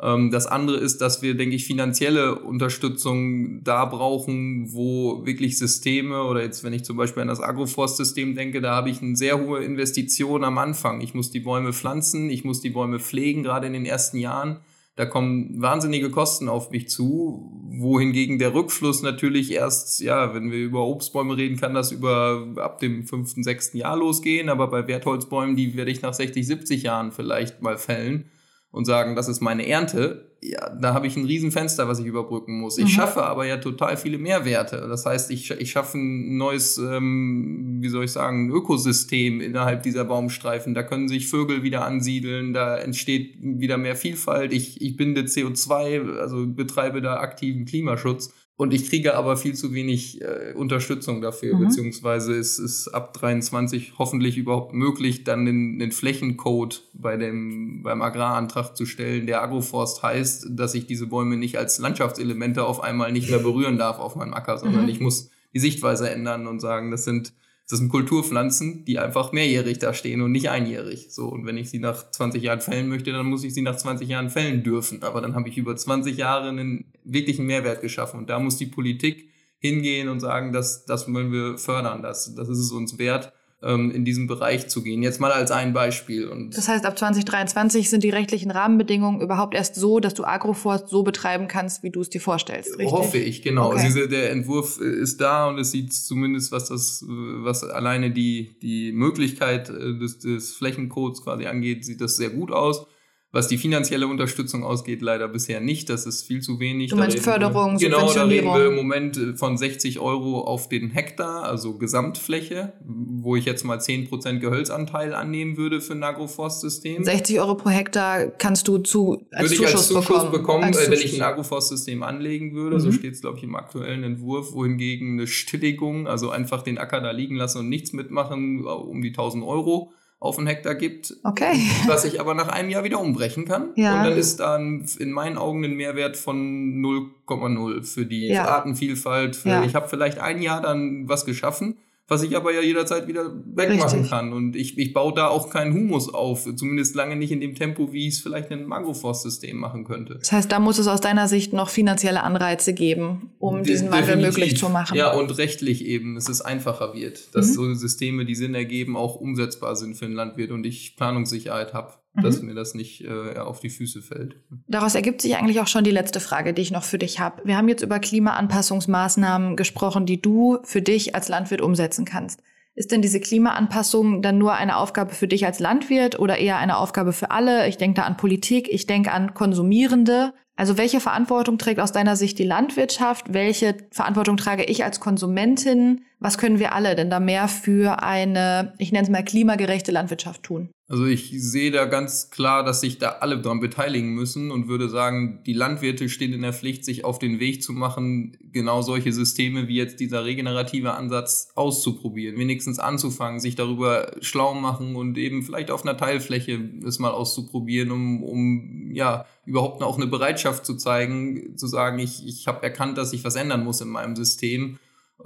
Ähm, 0.00 0.30
das 0.30 0.46
andere 0.46 0.76
ist, 0.76 1.00
dass 1.00 1.22
wir, 1.22 1.36
denke 1.36 1.56
ich, 1.56 1.66
finanzielle 1.66 2.40
Unterstützung 2.40 3.62
da 3.62 3.84
brauchen, 3.84 4.72
wo 4.72 5.24
wirklich 5.24 5.58
Systeme 5.58 6.24
oder 6.24 6.42
jetzt, 6.42 6.64
wenn 6.64 6.72
ich 6.72 6.84
zum 6.84 6.96
Beispiel 6.96 7.22
an 7.22 7.28
das 7.28 7.40
Agroforst-System 7.40 8.34
denke, 8.34 8.60
da 8.60 8.74
habe 8.74 8.90
ich 8.90 9.02
eine 9.02 9.16
sehr 9.16 9.38
hohe 9.38 9.62
Investition 9.62 10.44
am 10.44 10.58
Anfang. 10.58 11.00
Ich 11.00 11.14
muss 11.14 11.30
die 11.30 11.40
Bäume 11.40 11.72
pflanzen, 11.72 12.30
ich 12.30 12.44
muss 12.44 12.60
die 12.60 12.70
Bäume 12.70 12.98
pflegen, 12.98 13.42
gerade 13.42 13.66
in 13.66 13.72
den 13.72 13.86
ersten 13.86 14.18
Jahren. 14.18 14.60
Da 14.96 15.06
kommen 15.06 15.60
wahnsinnige 15.60 16.10
Kosten 16.10 16.48
auf 16.48 16.70
mich 16.70 16.88
zu, 16.88 17.50
wohingegen 17.68 18.38
der 18.38 18.54
Rückfluss 18.54 19.02
natürlich 19.02 19.50
erst, 19.50 20.00
ja, 20.00 20.34
wenn 20.34 20.52
wir 20.52 20.58
über 20.58 20.86
Obstbäume 20.86 21.36
reden, 21.36 21.56
kann 21.56 21.74
das 21.74 21.90
über 21.90 22.46
ab 22.56 22.78
dem 22.78 23.04
fünften, 23.04 23.42
sechsten 23.42 23.76
Jahr 23.76 23.96
losgehen, 23.96 24.48
aber 24.48 24.68
bei 24.68 24.86
Wertholzbäumen, 24.86 25.56
die 25.56 25.76
werde 25.76 25.90
ich 25.90 26.02
nach 26.02 26.14
60, 26.14 26.46
70 26.46 26.84
Jahren 26.84 27.10
vielleicht 27.10 27.60
mal 27.60 27.76
fällen 27.76 28.26
und 28.74 28.86
sagen, 28.86 29.14
das 29.14 29.28
ist 29.28 29.40
meine 29.40 29.68
Ernte, 29.68 30.26
ja, 30.42 30.68
da 30.68 30.92
habe 30.92 31.06
ich 31.06 31.16
ein 31.16 31.24
Riesenfenster, 31.24 31.86
was 31.86 32.00
ich 32.00 32.06
überbrücken 32.06 32.58
muss. 32.58 32.76
Ich 32.76 32.86
mhm. 32.86 32.88
schaffe 32.88 33.22
aber 33.22 33.46
ja 33.46 33.56
total 33.56 33.96
viele 33.96 34.18
Mehrwerte. 34.18 34.86
Das 34.88 35.06
heißt, 35.06 35.30
ich, 35.30 35.50
ich 35.52 35.70
schaffe 35.70 35.96
ein 35.96 36.36
neues, 36.36 36.76
ähm, 36.76 37.78
wie 37.80 37.88
soll 37.88 38.04
ich 38.04 38.12
sagen, 38.12 38.50
Ökosystem 38.50 39.40
innerhalb 39.40 39.84
dieser 39.84 40.04
Baumstreifen. 40.04 40.74
Da 40.74 40.82
können 40.82 41.08
sich 41.08 41.28
Vögel 41.28 41.62
wieder 41.62 41.84
ansiedeln, 41.84 42.52
da 42.52 42.76
entsteht 42.76 43.36
wieder 43.40 43.78
mehr 43.78 43.96
Vielfalt. 43.96 44.52
Ich, 44.52 44.82
ich 44.82 44.96
binde 44.96 45.22
CO2, 45.22 46.18
also 46.18 46.44
betreibe 46.46 47.00
da 47.00 47.20
aktiven 47.20 47.64
Klimaschutz. 47.64 48.34
Und 48.56 48.72
ich 48.72 48.88
kriege 48.88 49.16
aber 49.16 49.36
viel 49.36 49.54
zu 49.54 49.74
wenig 49.74 50.20
äh, 50.22 50.52
Unterstützung 50.54 51.20
dafür, 51.20 51.56
mhm. 51.56 51.64
beziehungsweise 51.64 52.34
es 52.38 52.60
ist 52.60 52.86
ab 52.88 53.12
23 53.14 53.94
hoffentlich 53.98 54.36
überhaupt 54.36 54.72
möglich, 54.72 55.24
dann 55.24 55.44
den, 55.44 55.80
den 55.80 55.90
Flächencode 55.90 56.84
bei 56.92 57.16
dem, 57.16 57.82
beim 57.82 58.00
Agrarantrag 58.00 58.76
zu 58.76 58.86
stellen, 58.86 59.26
der 59.26 59.42
Agroforst 59.42 60.04
heißt, 60.04 60.50
dass 60.50 60.74
ich 60.74 60.86
diese 60.86 61.08
Bäume 61.08 61.36
nicht 61.36 61.58
als 61.58 61.80
Landschaftselemente 61.80 62.64
auf 62.64 62.80
einmal 62.80 63.10
nicht 63.10 63.28
mehr 63.28 63.40
berühren 63.40 63.76
darf 63.76 63.98
auf 63.98 64.14
meinem 64.14 64.34
Acker, 64.34 64.56
sondern 64.58 64.84
mhm. 64.84 64.88
ich 64.88 65.00
muss 65.00 65.30
die 65.52 65.58
Sichtweise 65.58 66.08
ändern 66.08 66.46
und 66.46 66.60
sagen, 66.60 66.92
das 66.92 67.04
sind 67.04 67.32
Das 67.68 67.78
sind 67.78 67.88
Kulturpflanzen, 67.88 68.84
die 68.84 68.98
einfach 68.98 69.32
mehrjährig 69.32 69.78
da 69.78 69.94
stehen 69.94 70.20
und 70.20 70.32
nicht 70.32 70.50
einjährig. 70.50 71.06
So, 71.10 71.28
und 71.28 71.46
wenn 71.46 71.56
ich 71.56 71.70
sie 71.70 71.78
nach 71.78 72.10
20 72.10 72.42
Jahren 72.42 72.60
fällen 72.60 72.88
möchte, 72.88 73.10
dann 73.10 73.24
muss 73.24 73.42
ich 73.42 73.54
sie 73.54 73.62
nach 73.62 73.76
20 73.76 74.06
Jahren 74.06 74.28
fällen 74.28 74.62
dürfen. 74.62 75.02
Aber 75.02 75.22
dann 75.22 75.34
habe 75.34 75.48
ich 75.48 75.56
über 75.56 75.74
20 75.74 76.16
Jahre 76.16 76.50
einen 76.50 76.92
wirklichen 77.04 77.46
Mehrwert 77.46 77.80
geschaffen. 77.80 78.18
Und 78.18 78.28
da 78.28 78.38
muss 78.38 78.58
die 78.58 78.66
Politik 78.66 79.30
hingehen 79.58 80.08
und 80.10 80.20
sagen, 80.20 80.52
dass 80.52 80.84
das 80.84 81.10
wollen 81.10 81.32
wir 81.32 81.56
fördern, 81.56 82.02
das, 82.02 82.34
das 82.34 82.50
ist 82.50 82.58
es 82.58 82.70
uns 82.70 82.98
wert 82.98 83.32
ähm, 83.64 83.90
in 83.90 84.04
diesem 84.04 84.26
Bereich 84.26 84.68
zu 84.68 84.82
gehen. 84.82 85.02
Jetzt 85.02 85.20
mal 85.20 85.32
als 85.32 85.50
ein 85.50 85.72
Beispiel. 85.72 86.28
Und 86.28 86.56
das 86.56 86.68
heißt, 86.68 86.84
ab 86.84 86.98
2023 86.98 87.88
sind 87.88 88.04
die 88.04 88.10
rechtlichen 88.10 88.50
Rahmenbedingungen 88.50 89.20
überhaupt 89.20 89.54
erst 89.54 89.74
so, 89.74 90.00
dass 90.00 90.14
du 90.14 90.24
Agroforst 90.24 90.88
so 90.88 91.02
betreiben 91.02 91.48
kannst, 91.48 91.82
wie 91.82 91.90
du 91.90 92.00
es 92.00 92.10
dir 92.10 92.20
vorstellst, 92.20 92.78
richtig? 92.78 92.92
Hoffe 92.92 93.18
ich, 93.18 93.42
genau. 93.42 93.68
Okay. 93.68 93.84
Also 93.84 94.06
der 94.06 94.30
Entwurf 94.30 94.78
ist 94.80 95.20
da 95.20 95.48
und 95.48 95.58
es 95.58 95.70
sieht 95.70 95.92
zumindest, 95.92 96.52
was 96.52 96.68
das, 96.68 97.04
was 97.08 97.64
alleine 97.64 98.10
die, 98.10 98.58
die 98.60 98.92
Möglichkeit 98.92 99.70
äh, 99.70 99.98
des, 99.98 100.18
des 100.18 100.54
Flächencodes 100.54 101.22
quasi 101.22 101.46
angeht, 101.46 101.84
sieht 101.84 102.00
das 102.00 102.16
sehr 102.16 102.30
gut 102.30 102.52
aus. 102.52 102.86
Was 103.34 103.48
die 103.48 103.58
finanzielle 103.58 104.06
Unterstützung 104.06 104.62
ausgeht, 104.62 105.02
leider 105.02 105.26
bisher 105.26 105.60
nicht. 105.60 105.90
Das 105.90 106.06
ist 106.06 106.24
viel 106.24 106.40
zu 106.40 106.60
wenig. 106.60 106.90
Du 106.90 106.96
meinst 106.96 107.18
Förderung, 107.18 107.80
wir, 107.80 107.88
Genau, 107.88 108.12
da 108.12 108.22
reden 108.26 108.46
wir 108.46 108.66
im 108.66 108.76
Moment 108.76 109.16
äh, 109.16 109.34
von 109.34 109.58
60 109.58 109.98
Euro 109.98 110.42
auf 110.42 110.68
den 110.68 110.90
Hektar, 110.90 111.42
also 111.42 111.76
Gesamtfläche, 111.76 112.74
wo 112.84 113.34
ich 113.34 113.44
jetzt 113.44 113.64
mal 113.64 113.78
10% 113.78 114.38
Gehölzanteil 114.38 115.14
annehmen 115.14 115.56
würde 115.56 115.80
für 115.80 115.94
ein 115.94 116.04
Agroforstsystem. 116.04 117.02
60 117.02 117.40
Euro 117.40 117.56
pro 117.56 117.70
Hektar 117.70 118.28
kannst 118.28 118.68
du 118.68 118.78
zu, 118.78 119.26
als 119.32 119.50
würde 119.50 119.56
Zuschuss, 119.56 119.58
ich 119.58 119.76
als 119.76 119.88
Zuschuss 119.88 120.06
bekommen, 120.06 120.30
bekommen 120.30 120.64
als 120.64 120.88
wenn 120.88 121.00
ich 121.00 121.16
ein 121.16 121.22
Agroforstsystem 121.22 122.04
anlegen 122.04 122.54
würde. 122.54 122.76
Mhm. 122.76 122.80
So 122.80 122.92
steht 122.92 123.14
es, 123.14 123.20
glaube 123.20 123.38
ich, 123.38 123.42
im 123.42 123.56
aktuellen 123.56 124.04
Entwurf. 124.04 124.52
Wohingegen 124.52 125.14
eine 125.14 125.26
Stilligung, 125.26 126.06
also 126.06 126.30
einfach 126.30 126.62
den 126.62 126.78
Acker 126.78 127.00
da 127.00 127.10
liegen 127.10 127.34
lassen 127.34 127.58
und 127.58 127.68
nichts 127.68 127.92
mitmachen, 127.92 128.64
um 128.64 129.02
die 129.02 129.08
1000 129.08 129.42
Euro 129.42 129.92
auf 130.24 130.38
einen 130.38 130.46
Hektar 130.46 130.74
gibt, 130.74 131.14
okay. 131.22 131.52
was 131.86 132.04
ich 132.04 132.20
aber 132.20 132.34
nach 132.34 132.48
einem 132.48 132.70
Jahr 132.70 132.84
wieder 132.84 133.00
umbrechen 133.00 133.44
kann. 133.44 133.70
Ja. 133.76 133.98
Und 133.98 134.04
dann 134.04 134.18
ist 134.18 134.40
dann 134.40 134.86
in 134.98 135.12
meinen 135.12 135.36
Augen 135.36 135.64
ein 135.64 135.74
Mehrwert 135.74 136.16
von 136.16 136.80
0,0 136.80 137.82
für 137.84 138.06
die 138.06 138.28
ja. 138.28 138.46
Artenvielfalt. 138.46 139.36
Für, 139.36 139.48
ja. 139.48 139.64
Ich 139.64 139.74
habe 139.74 139.88
vielleicht 139.88 140.18
ein 140.18 140.40
Jahr 140.40 140.62
dann 140.62 141.08
was 141.08 141.26
geschaffen 141.26 141.76
was 142.06 142.22
ich 142.22 142.36
aber 142.36 142.52
ja 142.52 142.60
jederzeit 142.60 143.08
wieder 143.08 143.32
wegmachen 143.54 144.00
Richtig. 144.00 144.10
kann. 144.10 144.32
Und 144.34 144.56
ich, 144.56 144.76
ich 144.76 144.92
baue 144.92 145.14
da 145.14 145.28
auch 145.28 145.48
keinen 145.48 145.72
Humus 145.72 146.12
auf, 146.12 146.46
zumindest 146.54 146.94
lange 146.94 147.16
nicht 147.16 147.32
in 147.32 147.40
dem 147.40 147.54
Tempo, 147.54 147.92
wie 147.92 148.08
ich 148.08 148.14
es 148.14 148.20
vielleicht 148.20 148.50
in 148.50 148.60
einem 148.60 148.72
Agroforst-System 148.72 149.56
machen 149.56 149.84
könnte. 149.84 150.16
Das 150.18 150.30
heißt, 150.30 150.52
da 150.52 150.58
muss 150.58 150.78
es 150.78 150.86
aus 150.86 151.00
deiner 151.00 151.28
Sicht 151.28 151.54
noch 151.54 151.70
finanzielle 151.70 152.22
Anreize 152.22 152.74
geben, 152.74 153.30
um 153.38 153.62
De 153.62 153.72
diesen 153.72 153.90
Wandel 153.90 154.16
möglich 154.18 154.56
zu 154.58 154.68
machen. 154.68 154.96
Ja, 154.96 155.14
und 155.14 155.38
rechtlich 155.38 155.84
eben, 155.86 156.14
dass 156.14 156.28
es 156.28 156.42
einfacher 156.42 156.92
wird, 156.92 157.34
dass 157.34 157.48
mhm. 157.48 157.52
so 157.52 157.74
Systeme, 157.74 158.26
die 158.26 158.34
Sinn 158.34 158.54
ergeben, 158.54 158.96
auch 158.96 159.16
umsetzbar 159.16 159.74
sind 159.74 159.96
für 159.96 160.04
den 160.04 160.14
Landwirt 160.14 160.50
und 160.50 160.66
ich 160.66 160.96
Planungssicherheit 160.96 161.72
habe 161.72 161.94
dass 162.22 162.40
mhm. 162.40 162.48
mir 162.48 162.54
das 162.54 162.74
nicht 162.74 163.02
äh, 163.04 163.38
auf 163.38 163.60
die 163.60 163.70
Füße 163.70 164.02
fällt. 164.02 164.36
Daraus 164.68 164.94
ergibt 164.94 165.20
sich 165.20 165.36
eigentlich 165.36 165.60
auch 165.60 165.66
schon 165.66 165.84
die 165.84 165.90
letzte 165.90 166.20
Frage, 166.20 166.54
die 166.54 166.62
ich 166.62 166.70
noch 166.70 166.84
für 166.84 166.98
dich 166.98 167.20
habe. 167.20 167.42
Wir 167.44 167.56
haben 167.56 167.68
jetzt 167.68 167.82
über 167.82 167.98
Klimaanpassungsmaßnahmen 167.98 169.56
gesprochen, 169.56 170.06
die 170.06 170.20
du 170.20 170.58
für 170.62 170.82
dich 170.82 171.14
als 171.14 171.28
Landwirt 171.28 171.60
umsetzen 171.60 172.04
kannst. 172.04 172.42
Ist 172.76 172.90
denn 172.90 173.02
diese 173.02 173.20
Klimaanpassung 173.20 174.20
dann 174.20 174.38
nur 174.38 174.54
eine 174.54 174.76
Aufgabe 174.76 175.14
für 175.14 175.28
dich 175.28 175.46
als 175.46 175.60
Landwirt 175.60 176.18
oder 176.18 176.38
eher 176.38 176.58
eine 176.58 176.76
Aufgabe 176.76 177.12
für 177.12 177.30
alle? 177.30 177.68
Ich 177.68 177.76
denke 177.76 178.00
da 178.00 178.06
an 178.06 178.16
Politik, 178.16 178.68
ich 178.68 178.86
denke 178.86 179.12
an 179.12 179.34
Konsumierende. 179.34 180.34
Also 180.56 180.76
welche 180.76 181.00
Verantwortung 181.00 181.58
trägt 181.58 181.80
aus 181.80 181.92
deiner 181.92 182.16
Sicht 182.16 182.38
die 182.38 182.44
Landwirtschaft? 182.44 183.32
Welche 183.32 183.76
Verantwortung 183.90 184.36
trage 184.36 184.64
ich 184.64 184.84
als 184.84 185.00
Konsumentin? 185.00 186.02
Was 186.24 186.38
können 186.38 186.58
wir 186.58 186.72
alle 186.74 186.94
denn 186.94 187.10
da 187.10 187.20
mehr 187.20 187.48
für 187.48 188.02
eine, 188.02 188.72
ich 188.78 188.92
nenne 188.92 189.04
es 189.04 189.10
mal 189.10 189.22
klimagerechte 189.22 189.92
Landwirtschaft 189.92 190.42
tun? 190.42 190.70
Also 190.88 191.04
ich 191.04 191.34
sehe 191.36 191.70
da 191.70 191.84
ganz 191.84 192.30
klar, 192.30 192.64
dass 192.64 192.80
sich 192.80 192.96
da 192.96 193.16
alle 193.20 193.42
dran 193.42 193.60
beteiligen 193.60 194.14
müssen 194.14 194.50
und 194.50 194.66
würde 194.66 194.88
sagen, 194.88 195.42
die 195.44 195.52
Landwirte 195.52 196.08
stehen 196.08 196.32
in 196.32 196.40
der 196.40 196.54
Pflicht, 196.54 196.86
sich 196.86 197.04
auf 197.04 197.18
den 197.18 197.40
Weg 197.40 197.62
zu 197.62 197.74
machen, 197.74 198.38
genau 198.40 198.80
solche 198.80 199.12
Systeme 199.12 199.68
wie 199.68 199.76
jetzt 199.76 200.00
dieser 200.00 200.24
regenerative 200.24 200.94
Ansatz 200.94 201.50
auszuprobieren, 201.56 202.38
wenigstens 202.38 202.78
anzufangen, 202.78 203.38
sich 203.38 203.54
darüber 203.54 204.12
schlau 204.22 204.54
machen 204.54 204.96
und 204.96 205.18
eben 205.18 205.42
vielleicht 205.42 205.70
auf 205.70 205.82
einer 205.82 205.98
Teilfläche 205.98 206.58
es 206.86 206.98
mal 206.98 207.10
auszuprobieren, 207.10 207.90
um, 207.90 208.22
um 208.22 208.90
ja 208.92 209.26
überhaupt 209.44 209.82
auch 209.82 209.98
eine 209.98 210.06
Bereitschaft 210.06 210.64
zu 210.64 210.74
zeigen, 210.76 211.58
zu 211.58 211.66
sagen, 211.66 211.98
ich, 211.98 212.26
ich 212.26 212.46
habe 212.46 212.62
erkannt, 212.62 212.96
dass 212.96 213.12
ich 213.12 213.24
was 213.24 213.36
ändern 213.36 213.62
muss 213.62 213.82
in 213.82 213.88
meinem 213.88 214.16
System 214.16 214.78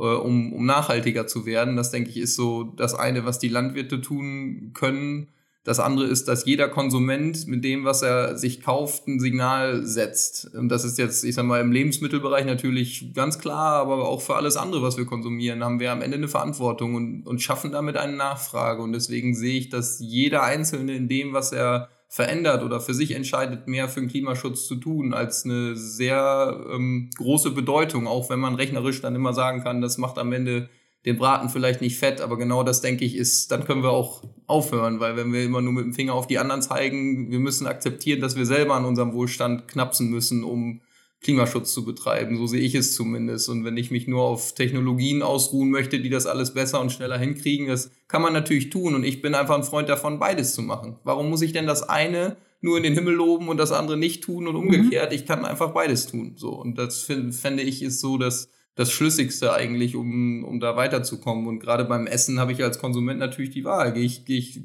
um, 0.05 0.53
um 0.53 0.67
nachhaltiger 0.67 1.27
zu 1.27 1.47
werden. 1.47 1.77
Das 1.77 1.91
denke 1.91 2.11
ich 2.11 2.17
ist 2.19 2.37
so 2.37 2.65
das 2.65 2.95
eine, 2.95 3.25
was 3.25 3.39
die 3.39 3.49
Landwirte 3.49 4.01
tun 4.01 4.73
können 4.75 5.29
das 5.69 5.81
andere 5.81 6.07
ist, 6.07 6.29
dass 6.29 6.47
jeder 6.47 6.67
Konsument 6.71 7.47
mit 7.47 7.63
dem, 7.63 7.85
was 7.85 8.01
er 8.01 8.39
sich 8.39 8.63
kauft, 8.63 9.07
ein 9.07 9.21
Signal 9.21 9.85
setzt. 9.85 10.55
Und 10.55 10.71
das 10.71 10.83
ist 10.83 10.97
jetzt, 10.97 11.25
ich 11.25 11.35
sag 11.35 11.45
mal, 11.45 11.61
im 11.61 11.73
Lebensmittelbereich 11.73 12.47
natürlich 12.47 13.13
ganz 13.13 13.39
klar, 13.39 13.75
aber 13.75 14.09
auch 14.09 14.23
für 14.23 14.37
alles 14.37 14.57
andere, 14.57 14.81
was 14.81 14.97
wir 14.97 15.05
konsumieren, 15.05 15.63
haben 15.63 15.79
wir 15.79 15.93
am 15.93 16.01
Ende 16.01 16.17
eine 16.17 16.29
Verantwortung 16.29 16.95
und, 16.95 17.27
und 17.27 17.43
schaffen 17.43 17.71
damit 17.71 17.99
eine 17.99 18.17
Nachfrage. 18.17 18.81
Und 18.81 18.95
deswegen 18.95 19.35
sehe 19.35 19.59
ich, 19.59 19.69
dass 19.69 19.99
jeder 19.99 20.43
Einzelne 20.43 20.95
in 20.95 21.07
dem, 21.07 21.35
was 21.35 21.53
er 21.53 21.91
verändert 22.09 22.63
oder 22.63 22.81
für 22.81 22.95
sich 22.95 23.15
entscheidet, 23.15 23.69
mehr 23.69 23.89
für 23.89 24.01
den 24.01 24.09
Klimaschutz 24.09 24.67
zu 24.67 24.77
tun, 24.77 25.13
als 25.13 25.45
eine 25.45 25.77
sehr 25.77 26.65
ähm, 26.73 27.11
große 27.17 27.51
Bedeutung, 27.51 28.07
auch 28.07 28.31
wenn 28.31 28.41
man 28.41 28.55
rechnerisch 28.55 29.03
dann 29.03 29.15
immer 29.15 29.35
sagen 29.35 29.63
kann, 29.63 29.83
das 29.83 29.99
macht 29.99 30.19
am 30.19 30.33
Ende 30.33 30.71
den 31.05 31.17
Braten 31.17 31.49
vielleicht 31.49 31.81
nicht 31.81 31.99
fett, 31.99 32.21
aber 32.21 32.37
genau 32.39 32.63
das 32.63 32.81
denke 32.81 33.05
ich 33.05 33.15
ist, 33.15 33.53
dann 33.53 33.65
können 33.65 33.83
wir 33.83 33.91
auch 33.91 34.25
aufhören, 34.47 35.01
weil 35.01 35.17
wenn 35.17 35.33
wir 35.33 35.45
immer 35.45 35.61
nur 35.61 35.73
mit 35.73 35.85
dem 35.85 35.93
Finger 35.93 36.15
auf 36.15 36.27
die 36.27 36.39
anderen 36.39 36.63
zeigen, 36.63 37.31
wir 37.31 37.39
müssen 37.39 37.67
akzeptieren, 37.67 38.21
dass 38.21 38.37
wir 38.37 38.47
selber 38.47 38.75
an 38.75 38.85
unserem 38.85 39.13
Wohlstand 39.13 39.69
knapsen 39.69 40.09
müssen, 40.11 40.45
um 40.45 40.81
Klimaschutz 41.21 41.73
zu 41.73 41.85
betreiben. 41.85 42.37
So 42.37 42.47
sehe 42.47 42.61
ich 42.61 42.75
es 42.75 42.95
zumindest. 42.95 43.49
Und 43.49 43.65
wenn 43.65 43.77
ich 43.77 43.91
mich 43.91 44.07
nur 44.07 44.23
auf 44.23 44.55
Technologien 44.55 45.23
ausruhen 45.23 45.71
möchte, 45.71 46.01
die 46.01 46.11
das 46.11 46.27
alles 46.27 46.55
besser 46.55 46.81
und 46.81 46.93
schneller 46.93 47.19
hinkriegen, 47.19 47.67
das 47.67 47.91
kann 48.07 48.23
man 48.23 48.33
natürlich 48.33 48.71
tun. 48.71 48.95
Und 48.95 49.05
ich 49.05 49.21
bin 49.21 49.35
einfach 49.35 49.57
ein 49.57 49.65
Freund 49.65 49.89
davon, 49.89 50.19
beides 50.19 50.55
zu 50.55 50.63
machen. 50.63 50.97
Warum 51.05 51.29
muss 51.29 51.43
ich 51.43 51.53
denn 51.53 51.67
das 51.67 51.89
eine 51.89 52.37
nur 52.61 52.77
in 52.77 52.83
den 52.83 52.95
Himmel 52.95 53.15
loben 53.15 53.49
und 53.49 53.57
das 53.57 53.73
andere 53.73 53.97
nicht 53.97 54.23
tun 54.23 54.47
und 54.47 54.57
umgekehrt? 54.57 55.11
Mhm. 55.11 55.17
Ich 55.17 55.27
kann 55.27 55.45
einfach 55.45 55.73
beides 55.73 56.07
tun. 56.07 56.35
So. 56.37 56.51
Und 56.51 56.79
das 56.79 57.01
fände 57.01 57.63
ich 57.63 57.83
ist 57.83 58.01
so, 58.01 58.17
dass 58.17 58.49
das 58.79 58.93
Schlüssigste 58.93 59.53
eigentlich, 59.53 59.97
um, 59.97 60.45
um 60.45 60.61
da 60.61 60.77
weiterzukommen. 60.77 61.49
Und 61.49 61.59
gerade 61.59 61.85
beim 61.85 62.07
Essen 62.07 62.39
habe 62.39 62.53
ich 62.53 62.63
als 62.63 62.79
Konsument 62.79 63.19
natürlich 63.19 63.51
die 63.51 63.65
Wahl. 63.65 63.93
Gehe 63.93 64.05
ich, 64.05 64.25
gehe 64.25 64.39
ich, 64.39 64.61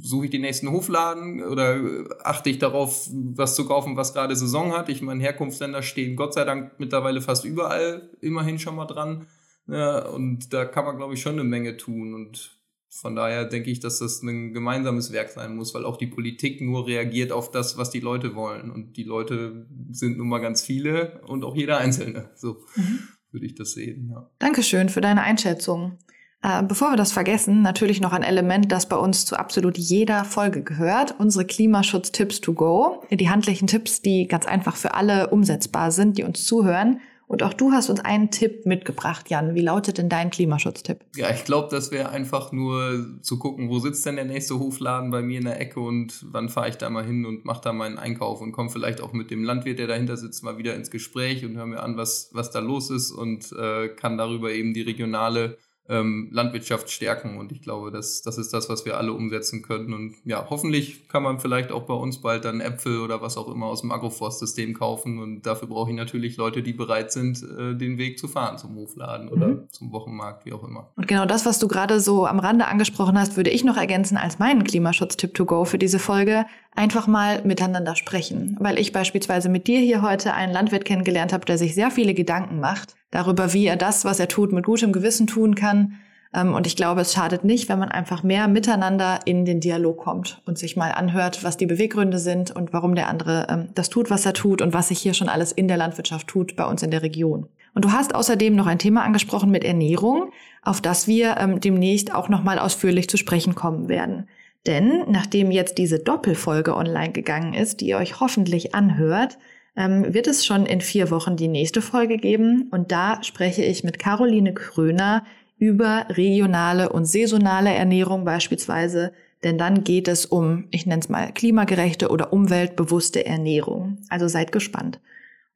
suche 0.00 0.24
ich 0.24 0.30
den 0.30 0.40
nächsten 0.40 0.70
Hofladen 0.70 1.42
oder 1.42 1.78
achte 2.24 2.48
ich 2.48 2.58
darauf, 2.58 3.10
was 3.12 3.54
zu 3.54 3.66
kaufen, 3.66 3.94
was 3.94 4.14
gerade 4.14 4.34
Saison 4.34 4.72
hat? 4.72 4.88
Ich 4.88 5.02
meine, 5.02 5.22
Herkunftsländer 5.22 5.82
stehen 5.82 6.16
Gott 6.16 6.32
sei 6.32 6.44
Dank 6.44 6.72
mittlerweile 6.78 7.20
fast 7.20 7.44
überall 7.44 8.08
immerhin 8.22 8.58
schon 8.58 8.74
mal 8.74 8.86
dran. 8.86 9.26
Ja, 9.66 9.98
und 9.98 10.54
da 10.54 10.64
kann 10.64 10.86
man, 10.86 10.96
glaube 10.96 11.12
ich, 11.12 11.20
schon 11.20 11.34
eine 11.34 11.44
Menge 11.44 11.76
tun. 11.76 12.14
Und 12.14 12.56
von 12.88 13.14
daher 13.14 13.44
denke 13.44 13.70
ich, 13.70 13.80
dass 13.80 13.98
das 13.98 14.22
ein 14.22 14.54
gemeinsames 14.54 15.12
Werk 15.12 15.28
sein 15.28 15.54
muss, 15.54 15.74
weil 15.74 15.84
auch 15.84 15.98
die 15.98 16.06
Politik 16.06 16.62
nur 16.62 16.86
reagiert 16.86 17.32
auf 17.32 17.50
das, 17.50 17.76
was 17.76 17.90
die 17.90 18.00
Leute 18.00 18.34
wollen. 18.34 18.70
Und 18.70 18.96
die 18.96 19.04
Leute 19.04 19.66
sind 19.90 20.16
nun 20.16 20.30
mal 20.30 20.38
ganz 20.38 20.62
viele 20.62 21.20
und 21.26 21.44
auch 21.44 21.54
jeder 21.54 21.76
Einzelne. 21.76 22.30
So. 22.34 22.64
Mhm 22.74 23.08
würde 23.32 23.46
ich 23.46 23.54
das 23.54 23.72
sehen. 23.72 24.08
Ja. 24.10 24.30
Dankeschön 24.38 24.88
für 24.88 25.00
deine 25.00 25.22
Einschätzung. 25.22 25.98
Äh, 26.42 26.62
bevor 26.62 26.90
wir 26.90 26.96
das 26.96 27.12
vergessen, 27.12 27.62
natürlich 27.62 28.00
noch 28.00 28.12
ein 28.12 28.22
Element, 28.22 28.70
das 28.70 28.88
bei 28.88 28.96
uns 28.96 29.24
zu 29.24 29.36
absolut 29.36 29.76
jeder 29.76 30.24
Folge 30.24 30.62
gehört. 30.62 31.16
Unsere 31.18 31.44
Klimaschutz-Tipps 31.44 32.40
to 32.40 32.54
go. 32.54 33.02
Die 33.10 33.28
handlichen 33.28 33.66
Tipps, 33.66 34.02
die 34.02 34.28
ganz 34.28 34.46
einfach 34.46 34.76
für 34.76 34.94
alle 34.94 35.30
umsetzbar 35.30 35.90
sind, 35.90 36.16
die 36.16 36.22
uns 36.22 36.44
zuhören. 36.44 37.00
Und 37.28 37.42
auch 37.42 37.52
du 37.52 37.72
hast 37.72 37.90
uns 37.90 38.00
einen 38.00 38.30
Tipp 38.30 38.64
mitgebracht, 38.64 39.28
Jan. 39.28 39.54
Wie 39.54 39.60
lautet 39.60 39.98
denn 39.98 40.08
dein 40.08 40.30
Klimaschutztipp? 40.30 41.04
Ja, 41.14 41.30
ich 41.30 41.44
glaube, 41.44 41.68
das 41.70 41.90
wäre 41.90 42.08
einfach 42.08 42.52
nur 42.52 43.18
zu 43.20 43.38
gucken, 43.38 43.68
wo 43.68 43.78
sitzt 43.78 44.06
denn 44.06 44.16
der 44.16 44.24
nächste 44.24 44.58
Hofladen 44.58 45.10
bei 45.10 45.20
mir 45.20 45.38
in 45.38 45.44
der 45.44 45.60
Ecke 45.60 45.78
und 45.78 46.24
wann 46.30 46.48
fahre 46.48 46.70
ich 46.70 46.76
da 46.76 46.88
mal 46.88 47.04
hin 47.04 47.26
und 47.26 47.44
mache 47.44 47.60
da 47.62 47.74
meinen 47.74 47.98
Einkauf 47.98 48.40
und 48.40 48.52
komme 48.52 48.70
vielleicht 48.70 49.02
auch 49.02 49.12
mit 49.12 49.30
dem 49.30 49.44
Landwirt, 49.44 49.78
der 49.78 49.86
dahinter 49.86 50.16
sitzt, 50.16 50.42
mal 50.42 50.56
wieder 50.56 50.74
ins 50.74 50.90
Gespräch 50.90 51.44
und 51.44 51.56
höre 51.58 51.66
mir 51.66 51.82
an, 51.82 51.98
was, 51.98 52.30
was 52.32 52.50
da 52.50 52.60
los 52.60 52.88
ist 52.88 53.12
und 53.12 53.52
äh, 53.52 53.88
kann 53.88 54.16
darüber 54.16 54.50
eben 54.50 54.72
die 54.72 54.82
regionale 54.82 55.58
ähm, 55.88 56.28
Landwirtschaft 56.30 56.90
stärken. 56.90 57.38
Und 57.38 57.50
ich 57.52 57.62
glaube, 57.62 57.90
das, 57.90 58.22
das 58.22 58.38
ist 58.38 58.52
das, 58.52 58.68
was 58.68 58.84
wir 58.84 58.98
alle 58.98 59.12
umsetzen 59.12 59.62
können. 59.62 59.94
Und 59.94 60.16
ja, 60.24 60.46
hoffentlich 60.50 61.08
kann 61.08 61.22
man 61.22 61.40
vielleicht 61.40 61.72
auch 61.72 61.82
bei 61.82 61.94
uns 61.94 62.20
bald 62.20 62.44
dann 62.44 62.60
Äpfel 62.60 63.00
oder 63.00 63.22
was 63.22 63.36
auch 63.36 63.48
immer 63.48 63.66
aus 63.66 63.80
dem 63.80 63.90
Agroforstsystem 63.90 64.74
kaufen. 64.74 65.18
Und 65.18 65.46
dafür 65.46 65.68
brauche 65.68 65.90
ich 65.90 65.96
natürlich 65.96 66.36
Leute, 66.36 66.62
die 66.62 66.74
bereit 66.74 67.10
sind, 67.10 67.42
äh, 67.42 67.74
den 67.74 67.96
Weg 67.96 68.18
zu 68.18 68.28
fahren 68.28 68.58
zum 68.58 68.76
Hofladen 68.76 69.28
oder 69.28 69.48
mhm. 69.48 69.68
zum 69.70 69.92
Wochenmarkt, 69.92 70.44
wie 70.44 70.52
auch 70.52 70.62
immer. 70.62 70.90
Und 70.96 71.08
genau 71.08 71.24
das, 71.24 71.46
was 71.46 71.58
du 71.58 71.68
gerade 71.68 72.00
so 72.00 72.26
am 72.26 72.38
Rande 72.38 72.66
angesprochen 72.66 73.18
hast, 73.18 73.36
würde 73.36 73.50
ich 73.50 73.64
noch 73.64 73.76
ergänzen 73.76 74.16
als 74.18 74.38
meinen 74.38 74.64
Klimaschutztipp 74.64 75.34
to 75.34 75.46
go 75.46 75.64
für 75.64 75.78
diese 75.78 75.98
Folge. 75.98 76.44
Einfach 76.74 77.06
mal 77.06 77.42
miteinander 77.44 77.96
sprechen. 77.96 78.56
Weil 78.60 78.78
ich 78.78 78.92
beispielsweise 78.92 79.48
mit 79.48 79.66
dir 79.66 79.80
hier 79.80 80.02
heute 80.02 80.34
einen 80.34 80.52
Landwirt 80.52 80.84
kennengelernt 80.84 81.32
habe, 81.32 81.44
der 81.44 81.58
sich 81.58 81.74
sehr 81.74 81.90
viele 81.90 82.14
Gedanken 82.14 82.60
macht 82.60 82.97
darüber, 83.10 83.52
wie 83.52 83.66
er 83.66 83.76
das, 83.76 84.04
was 84.04 84.20
er 84.20 84.28
tut, 84.28 84.52
mit 84.52 84.66
gutem 84.66 84.92
Gewissen 84.92 85.26
tun 85.26 85.54
kann, 85.54 85.94
Ähm, 86.34 86.54
und 86.54 86.66
ich 86.66 86.76
glaube, 86.76 87.00
es 87.00 87.12
schadet 87.12 87.44
nicht, 87.44 87.68
wenn 87.68 87.78
man 87.78 87.88
einfach 87.88 88.22
mehr 88.22 88.48
miteinander 88.48 89.20
in 89.24 89.44
den 89.44 89.60
Dialog 89.60 89.98
kommt 89.98 90.42
und 90.46 90.58
sich 90.58 90.76
mal 90.76 90.92
anhört, 90.92 91.42
was 91.42 91.56
die 91.56 91.66
Beweggründe 91.66 92.18
sind 92.18 92.50
und 92.50 92.72
warum 92.72 92.94
der 92.94 93.08
andere 93.08 93.46
ähm, 93.48 93.68
das 93.74 93.88
tut, 93.88 94.10
was 94.10 94.26
er 94.26 94.34
tut 94.34 94.60
und 94.60 94.72
was 94.74 94.88
sich 94.88 94.98
hier 94.98 95.14
schon 95.14 95.28
alles 95.28 95.52
in 95.52 95.68
der 95.68 95.76
Landwirtschaft 95.76 96.28
tut 96.28 96.56
bei 96.56 96.64
uns 96.66 96.82
in 96.82 96.90
der 96.90 97.02
Region. 97.02 97.46
Und 97.74 97.84
du 97.84 97.92
hast 97.92 98.14
außerdem 98.14 98.54
noch 98.54 98.66
ein 98.66 98.78
Thema 98.78 99.04
angesprochen 99.04 99.50
mit 99.50 99.64
Ernährung, 99.64 100.30
auf 100.62 100.80
das 100.80 101.06
wir 101.06 101.36
ähm, 101.38 101.60
demnächst 101.60 102.14
auch 102.14 102.28
noch 102.28 102.42
mal 102.42 102.58
ausführlich 102.58 103.08
zu 103.08 103.16
sprechen 103.16 103.54
kommen 103.54 103.88
werden. 103.88 104.28
Denn 104.66 105.04
nachdem 105.08 105.50
jetzt 105.50 105.78
diese 105.78 105.98
Doppelfolge 105.98 106.76
online 106.76 107.12
gegangen 107.12 107.54
ist, 107.54 107.80
die 107.80 107.86
ihr 107.86 107.96
euch 107.96 108.20
hoffentlich 108.20 108.74
anhört, 108.74 109.38
ähm, 109.78 110.12
wird 110.12 110.26
es 110.26 110.44
schon 110.44 110.66
in 110.66 110.80
vier 110.80 111.10
Wochen 111.10 111.36
die 111.36 111.48
nächste 111.48 111.80
Folge 111.80 112.16
geben. 112.16 112.68
Und 112.72 112.90
da 112.90 113.22
spreche 113.22 113.62
ich 113.62 113.84
mit 113.84 113.98
Caroline 114.00 114.52
Kröner 114.52 115.24
über 115.56 116.06
regionale 116.10 116.88
und 116.90 117.06
saisonale 117.06 117.72
Ernährung 117.72 118.24
beispielsweise. 118.24 119.12
Denn 119.44 119.56
dann 119.56 119.84
geht 119.84 120.08
es 120.08 120.26
um, 120.26 120.64
ich 120.72 120.84
nenne 120.84 121.00
es 121.00 121.08
mal, 121.08 121.32
klimagerechte 121.32 122.08
oder 122.08 122.32
umweltbewusste 122.32 123.24
Ernährung. 123.24 123.98
Also 124.08 124.26
seid 124.26 124.50
gespannt. 124.50 124.98